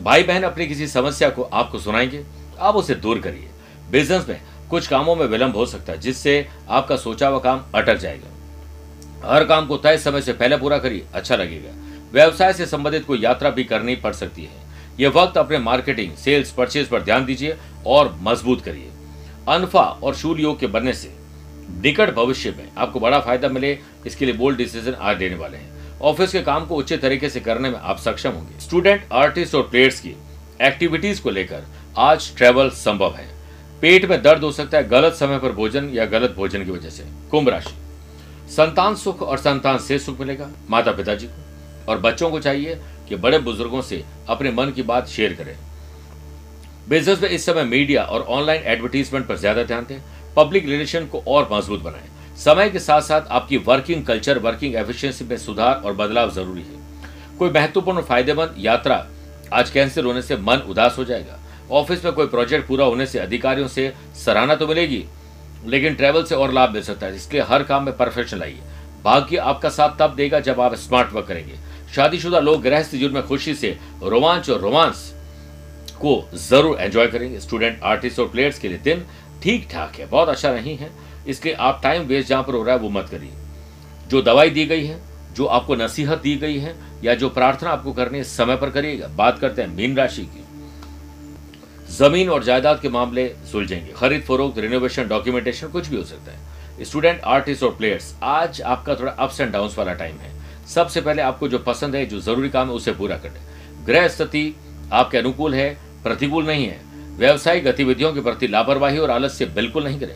भाई 0.03 0.23
बहन 0.23 0.43
अपनी 0.43 0.67
किसी 0.67 0.87
समस्या 0.87 1.29
को 1.29 1.43
आपको 1.43 1.79
सुनाएँगे, 1.79 2.23
आप 2.59 2.75
उसे 2.75 2.95
दूर 2.95 3.19
करिए। 3.19 3.49
बिज़नेस 3.91 4.29
में 4.29 4.41
कुछ 4.69 4.87
कामों 4.87 5.15
में 5.15 5.25
विलंब 5.25 5.55
हो 5.55 5.65
सकता 5.65 5.93
है, 5.93 5.99
जिससे 5.99 6.47
आपका 6.69 6.95
सोचा 6.95 7.27
हुआ 7.27 7.39
काम 7.39 7.63
अटक 7.75 7.95
जाएगा। 7.95 8.27
हर 9.33 9.45
काम 9.45 9.67
को 9.67 9.77
तय 9.77 9.97
समय 9.97 10.21
से 10.21 10.33
पहले 10.33 10.57
पूरा 10.57 10.77
करिए 10.77 11.05
अच्छा 11.13 11.35
लगेगा। 11.35 11.84
व्यवसाय 12.13 12.53
से 12.53 12.65
संबंधित 12.65 13.05
कोई 13.05 13.21
यात्रा 13.21 13.49
भी 13.49 13.63
करनी 13.63 13.95
पड़ 13.95 14.13
सकती 14.13 14.43
है। 14.43 14.63
यह 14.99 15.09
वक्त 15.09 15.37
अपने 15.37 15.57
मार्केटिंग, 15.57 16.15
सेल्स 16.15 16.51
परचेज 16.51 16.87
पर 16.87 17.01
ध्यान 17.01 17.25
दीजिए 17.25 17.57
और 17.85 18.15
मज़बूत 18.21 18.61
करिए। 18.61 18.89
अनफा 19.49 19.83
और 20.03 20.15
शूल 20.15 20.39
योग 20.39 20.59
के 20.59 20.67
बनने 20.67 20.93
से 20.93 21.13
निकट 21.83 22.13
भविष्य 22.13 22.51
में 22.57 22.69
आपको 22.77 22.99
बड़ा 22.99 23.19
फ़ायदा 23.19 23.47
मिले, 23.47 23.77
इसके 24.05 24.25
लिए 24.25 24.33
बोल्ड 24.33 24.57
डिसीज़न 24.57 24.93
आज 24.93 25.19
लेने 25.19 25.35
वाले 25.35 25.57
हैं। 25.57 25.99
ऑफ़िस 26.01 26.31
के 26.31 26.41
काम 26.41 26.65
को 26.65 26.75
उचित 26.75 27.01
तरीके 27.01 27.29
से 27.29 27.39
करने 27.39 27.69
में 27.69 27.79
आप 27.79 27.97
सक्षम 27.97 28.29
होंगे। 28.29 28.59
स्टूडेंट, 28.59 29.07
आर्टिस्ट 29.13 29.55
और 29.55 29.63
प्लेयर्स 29.63 29.99
की 29.99 30.15
एक्टिविटीज़ 30.61 31.21
को 31.21 31.29
लेकर 31.29 31.63
आज 31.97 32.35
ट्रेवल 32.37 32.69
संभव 32.69 33.15
है। 33.15 33.27
पेट 33.81 34.05
में 34.05 34.21
दर्द 34.21 34.43
हो 34.43 34.51
सकता 34.51 34.77
है, 34.77 34.87
गलत 34.89 35.13
समय 35.13 35.39
पर 35.39 35.51
भोजन 35.51 35.89
या 35.89 36.05
गलत 36.05 36.33
भोजन 36.37 36.65
की 36.65 36.71
वजह 36.71 36.89
से। 36.89 37.03
कुंभ 37.31 37.49
राशि। 37.49 37.73
संतान 38.51 38.95
सुख 38.95 39.21
और 39.21 39.37
संतान 39.37 39.77
से 39.77 39.99
सुख 39.99 40.19
मिलेगा। 40.19 40.49
माता 40.69 40.91
पिताजी 40.91 41.27
को 41.27 41.44
और 41.87 41.99
बच्चों 41.99 42.29
को 42.31 42.39
चाहिए 42.39 42.79
कि 43.09 43.15
बड़े 43.17 43.39
बुज़ुर्गों 43.39 43.81
से 43.81 44.03
अपने 44.29 44.51
मन 44.51 44.71
की 44.71 44.81
बात 44.83 45.07
शेयर 45.07 45.33
करें। 45.33 45.55
बिज़नेस 46.89 47.21
में 47.21 47.29
इस 47.29 47.45
समय 47.45 47.63
मीडिया 47.65 48.03
और 48.03 48.21
ऑनलाइन 48.21 48.63
एडवर्टीजमेंट 48.63 49.27
पर 49.27 49.37
ज़्यादा 49.37 49.63
ध्यान 49.63 49.85
दें। 49.85 49.99
पब्लिक 50.35 50.65
रिलेशन 50.65 51.05
को 51.05 51.23
और 51.27 51.49
मज़बूत 51.51 51.81
बनाएँ। 51.81 52.09
समय 52.37 52.69
के 52.69 52.79
साथ 52.79 53.01
साथ 53.01 53.27
आपकी 53.31 53.57
वर्किंग 53.59 54.05
कल्चर 54.05 54.39
वर्किंग 54.39 54.75
एफिशिएंसी 54.75 55.25
में 55.25 55.37
सुधार 55.37 55.75
और 55.75 55.93
बदलाव 55.95 56.31
ज़रूरी 56.31 56.61
है। 56.61 56.83
कोई 57.37 57.49
महत्वपूर्ण 57.49 58.01
फ़ायदेमंद 58.01 58.55
यात्रा 58.59 59.05
आज 59.53 59.69
कैंसिल 59.69 60.05
होने 60.05 60.21
से 60.21 60.37
मन 60.37 60.63
उदास 60.69 60.97
हो 60.97 61.03
जाएगा। 61.05 61.39
ऑफ़िस 61.71 62.03
में 62.05 62.13
कोई 62.13 62.27
प्रोजेक्ट 62.27 62.67
पूरा 62.67 62.85
होने 62.85 63.05
से 63.05 63.19
अधिकारियों 63.19 63.67
से 63.67 63.93
सराहना 64.15 64.55
तो 64.55 64.67
मिलेगी, 64.67 65.03
लेकिन 65.65 65.95
ट्रेवल 65.95 66.23
से 66.23 66.35
और 66.35 66.53
लाभ 66.53 66.73
मिल 66.73 66.81
सकता 66.83 67.05
है, 67.05 67.15
इसलिए 67.15 67.41
हर 67.43 67.63
काम 67.63 67.85
में 67.85 67.95
परफेक्शन 67.97 68.37
लाइए 68.37 68.59
भाग्य 69.05 69.37
आपका 69.37 69.69
साथ 69.69 69.97
तब 69.99 70.15
देगा 70.15 70.39
जब 70.41 70.61
आप 70.61 70.75
स्मार्ट 70.75 71.13
वर्क 71.13 71.27
करेंगे। 71.27 71.55
शादीशुदा 71.95 72.39
लोग 72.39 72.61
गृहस्थ 72.61 72.91
जीवन 72.91 73.13
में 73.13 73.25
खुशी 73.27 73.53
से 73.55 73.77
रोमांच 74.03 74.49
और 74.49 74.59
रोमांस 74.59 75.11
को 75.95 76.13
ज़रूर 76.35 76.77
एंजॉय 76.79 77.07
करेंगे। 77.07 77.39
स्टूडेंट 77.39 77.83
आर्टिस्ट 77.83 78.19
और 78.19 78.27
प्लेयर्स 78.27 78.59
के 78.59 78.67
लिए 78.67 78.77
दिन 78.77 79.05
ठीक 79.43 79.67
ठाक 79.71 79.95
है। 79.95 80.05
बहुत 80.05 80.29
अच्छा 80.29 80.51
नहीं 80.53 80.77
है। 80.77 80.89
इसलिए 81.27 81.53
आप 81.53 81.79
टाइम 81.83 82.03
वेस्ट 82.03 82.29
जहाँ 82.29 82.43
पर 82.43 82.53
हो 82.53 82.63
रहा 82.63 82.75
है, 82.75 82.81
वो 82.81 82.89
मत 82.89 83.09
करिए। 83.09 83.31
जो 84.07 84.21
दवाई 84.21 84.49
दी 84.49 84.65
गई 84.65 84.85
है, 84.85 84.99
जो 85.33 85.45
आपको 85.45 85.75
नसीहत 85.75 86.21
दी 86.21 86.35
गई 86.35 86.57
है, 86.59 86.75
या 87.03 87.13
जो 87.15 87.29
प्रार्थना 87.29 87.69
आपको 87.69 87.93
करनी 87.93 88.17
है, 88.17 88.23
समय 88.23 88.55
पर 88.55 88.69
करिएगा। 88.69 89.07
बात 89.07 89.39
करते 89.39 89.61
हैं 89.61 89.69
मीन 89.69 89.95
राशि 89.97 90.21
की। 90.23 90.43
ज़मीन 91.93 92.29
और 92.29 92.43
जायदाद 92.43 92.79
के 92.81 92.89
मामले 92.89 93.27
सुलझेंगे। 93.51 93.91
खरीद 93.91 94.21
फरोख्त 94.21 94.59
रिनोवेशन 94.59 95.07
डॉक्यूमेंटेशन 95.07 95.67
कुछ 95.67 95.87
भी 95.87 95.97
हो 95.97 96.03
सकता 96.03 96.31
है। 96.31 96.83
स्टूडेंट 96.85 97.21
आर्टिस्ट 97.23 97.63
और 97.63 97.75
प्लेयर्स 97.75 98.13
आज 98.23 98.61
आपका 98.61 98.95
थोड़ा 98.95 99.11
अप्स 99.11 99.41
एंड 99.41 99.51
डाउन 99.51 99.69
वाला 99.77 99.93
टाइम 99.93 100.15
है। 100.15 100.33
सबसे 100.67 101.01
पहले 101.01 101.21
आपको 101.21 101.47
जो 101.47 101.59
पसंद 101.59 101.95
है, 101.95 102.05
जो 102.05 102.19
ज़रूरी 102.19 102.49
काम 102.49 102.67
है, 102.67 102.73
उसे 102.73 102.91
पूरा 102.91 103.17
करें 103.17 103.85
ग्रह 103.85 104.07
स्थिति 104.07 104.55
आपके 104.93 105.17
अनुकूल 105.17 105.53
है, 105.55 105.77
प्रतिकूल 106.03 106.45
नहीं 106.45 106.65
है। 106.67 106.79
व्यवसायिक 107.17 107.63
गतिविधियों 107.63 108.13
के 108.13 108.21
प्रति 108.21 108.47
लापरवाही 108.47 108.97
और 108.97 109.11
आलस्य 109.11 109.45
बिल्कुल 109.45 109.83
नहीं 109.83 109.99
करें। 109.99 110.15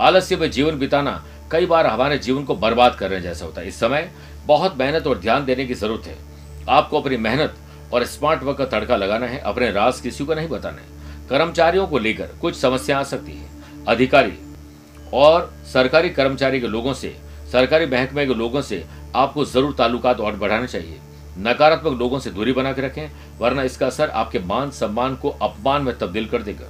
आलस्य 0.00 0.36
में 0.36 0.50
जीवन 0.50 0.78
बिताना, 0.78 1.22
कई 1.50 1.66
बार 1.66 1.86
हमारे 1.86 2.18
जीवन 2.18 2.44
को 2.44 2.54
बर्बाद 2.54 2.94
करने 2.94 3.20
जैसा 3.20 3.44
होता 3.44 3.60
है। 3.60 3.68
इस 3.68 3.80
समय 3.80 4.10
बहुत 4.46 4.76
मेहनत 4.78 5.06
और 5.06 5.18
ध्यान 5.18 5.44
देने 5.44 5.66
की 5.66 5.74
ज़रूरत 5.74 6.06
है। 6.06 6.16
आपको 6.68 7.00
अपनी 7.00 7.16
मेहनत 7.16 7.54
और 7.92 8.04
स्मार्ट 8.04 8.42
वर्क 8.42 8.58
का 8.58 8.64
तड़का 8.64 8.96
लगाना 8.96 9.26
है, 9.26 9.38
अपने 9.38 9.70
राज 9.70 10.00
किसी 10.00 10.24
को 10.24 10.34
नहीं 10.34 10.48
बताना 10.48 10.76
है। 10.76 11.28
कर्मचारियों 11.28 11.86
को 11.86 11.98
लेकर 11.98 12.26
कुछ 12.40 12.56
समस्या 12.56 12.98
आ 12.98 13.02
सकती 13.02 13.32
है। 13.32 13.84
अधिकारी 13.88 14.32
और 15.14 15.52
सरकारी 15.72 16.10
कर्मचारी 16.10 16.60
के 16.60 16.66
लोगों 16.66 16.94
से 16.94 17.16
सरकारी 17.52 17.86
महकमे 17.86 18.26
में 18.26 18.34
लोगों 18.34 18.60
से 18.62 18.84
आपको 19.14 19.44
ज़रूर 19.44 19.74
ताल्लुकात 19.74 20.20
और 20.20 20.36
बढ़ाने 20.36 20.66
चाहिए। 20.66 20.98
नकारात्मक 21.40 21.98
लोगों 21.98 22.18
से 22.18 22.30
दूरी 22.30 22.52
बना 22.52 22.72
के 22.72 22.82
रखें, 22.82 23.10
वरना 23.38 23.62
इसका 23.62 23.86
असर 23.86 24.10
आपके 24.10 24.38
मान 24.38 24.70
सम्मान 24.70 25.16
को 25.16 25.30
अपमान 25.30 25.82
में 25.82 25.96
तब्दील 25.98 26.26
कर 26.26 26.42
देगा। 26.42 26.68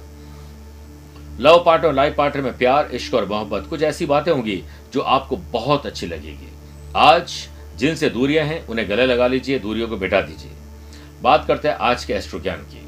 लव 1.39 1.63
पार्टनर 1.65 1.93
लाइफ 1.93 2.15
पार्टनर 2.15 2.43
में 2.43 2.57
प्यार, 2.57 2.89
इश्क 2.93 3.13
और 3.13 3.25
मोहब्बत 3.25 3.67
कुछ 3.69 3.81
ऐसी 3.83 4.05
बातें 4.05 4.31
होंगी 4.31 4.63
जो 4.93 5.01
आपको 5.01 5.37
बहुत 5.51 5.85
अच्छी 5.85 6.07
लगेगी। 6.07 6.49
आज 6.95 7.33
जिनसे 7.77 8.09
दूरियाँ 8.09 8.45
हैं, 8.45 8.65
उन्हें 8.67 8.89
गले 8.89 9.05
लगा 9.05 9.27
लीजिए, 9.27 9.59
दूरियों 9.59 9.87
को 9.87 9.97
बिठा 9.97 10.21
दीजिए। 10.21 10.51
बात 11.21 11.45
करते 11.47 11.67
हैं 11.67 11.75
आज 11.75 12.05
के 12.05 12.13
एस्ट्रो 12.13 12.39
ज्ञान 12.39 12.61
की। 12.63 12.81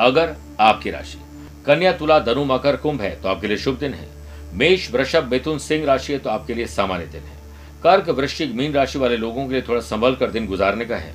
अगर 0.00 0.34
आपकी 0.60 0.90
राशि 0.90 1.18
कन्या, 1.66 1.92
तुला, 1.92 2.18
धनु, 2.20 2.44
मकर, 2.44 2.76
कुंभ 2.76 3.00
है 3.00 3.10
तो 3.20 3.28
आपके 3.28 3.46
लिए 3.46 3.56
शुभ 3.56 3.78
दिन 3.78 3.94
है। 3.94 4.06
मेष, 4.52 4.90
वृषभ, 4.90 5.28
मिथुन, 5.30 5.58
सिंह 5.58 5.84
राशि 5.84 6.12
है 6.12 6.18
तो 6.18 6.30
आपके 6.30 6.54
लिए 6.54 6.66
सामान्य 6.66 7.06
दिन 7.06 7.22
है। 7.22 7.38
कर्क, 7.82 8.08
वृश्चिक, 8.08 8.54
मीन 8.54 8.72
राशि 8.72 8.98
वाले 8.98 9.16
लोगों 9.16 9.46
के 9.46 9.52
लिए 9.52 9.62
थोड़ा 9.62 9.80
संभल 9.80 10.14
कर 10.14 10.30
दिन 10.30 10.46
गुजारने 10.46 10.84
का 10.84 10.96
है। 10.96 11.14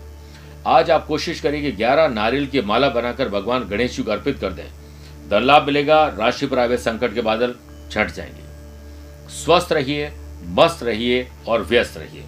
आज 0.67 0.91
आप 0.91 1.07
कोशिश 1.07 1.39
करें 1.39 1.61
कि 1.61 1.71
ग्यारह 1.71 2.07
नारियल 2.07 2.47
की 2.47 2.61
माला 2.61 2.89
बनाकर 2.89 3.29
भगवान 3.29 3.63
गणेश 3.63 3.97
जी 3.97 4.03
को 4.03 4.11
अर्पित 4.11 4.39
कर 4.39 4.53
दें। 4.53 4.67
धन 5.29 5.43
लाभ 5.43 5.63
मिलेगा, 5.63 6.07
राशि 6.07 6.47
पर 6.47 6.59
आए 6.59 6.77
संकट 6.77 7.13
के 7.13 7.21
बादल 7.21 7.55
छट 7.91 8.11
जाएँगे। 8.11 8.43
स्वस्थ 9.29 9.71
रहिए, 9.71 10.11
मस्त 10.43 10.83
रहिए 10.83 11.27
और 11.47 11.61
व्यस्त 11.61 11.97
रहिए। 11.97 12.23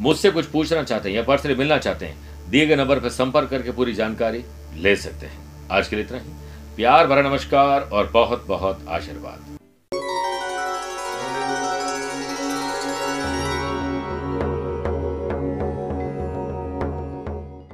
मुझसे 0.00 0.30
कुछ 0.30 0.46
पूछना 0.46 0.82
चाहते 0.82 1.08
हैं 1.08 1.16
या 1.16 1.22
पर्सनली 1.22 1.54
मिलना 1.54 1.78
चाहते 1.78 2.06
हैं, 2.06 2.28
दिए 2.50 2.66
गए 2.66 2.76
नंबर 2.76 3.00
पर 3.00 3.08
संपर्क 3.08 3.48
करके 3.48 3.72
पूरी 3.72 3.94
जानकारी 3.94 4.44
ले 4.74 4.96
सकते 4.96 5.26
हैं। 5.26 5.68
आज 5.70 5.88
के 5.88 5.96
लिए 5.96 6.04
इतना 6.04 6.18
ही। 6.18 6.28
प्यार 6.76 7.06
भरा 7.06 7.22
नमस्कार 7.22 7.80
और 7.80 8.06
बहुत 8.06 8.46
बहुत 8.46 8.86
आशीर्वाद। 8.88 9.57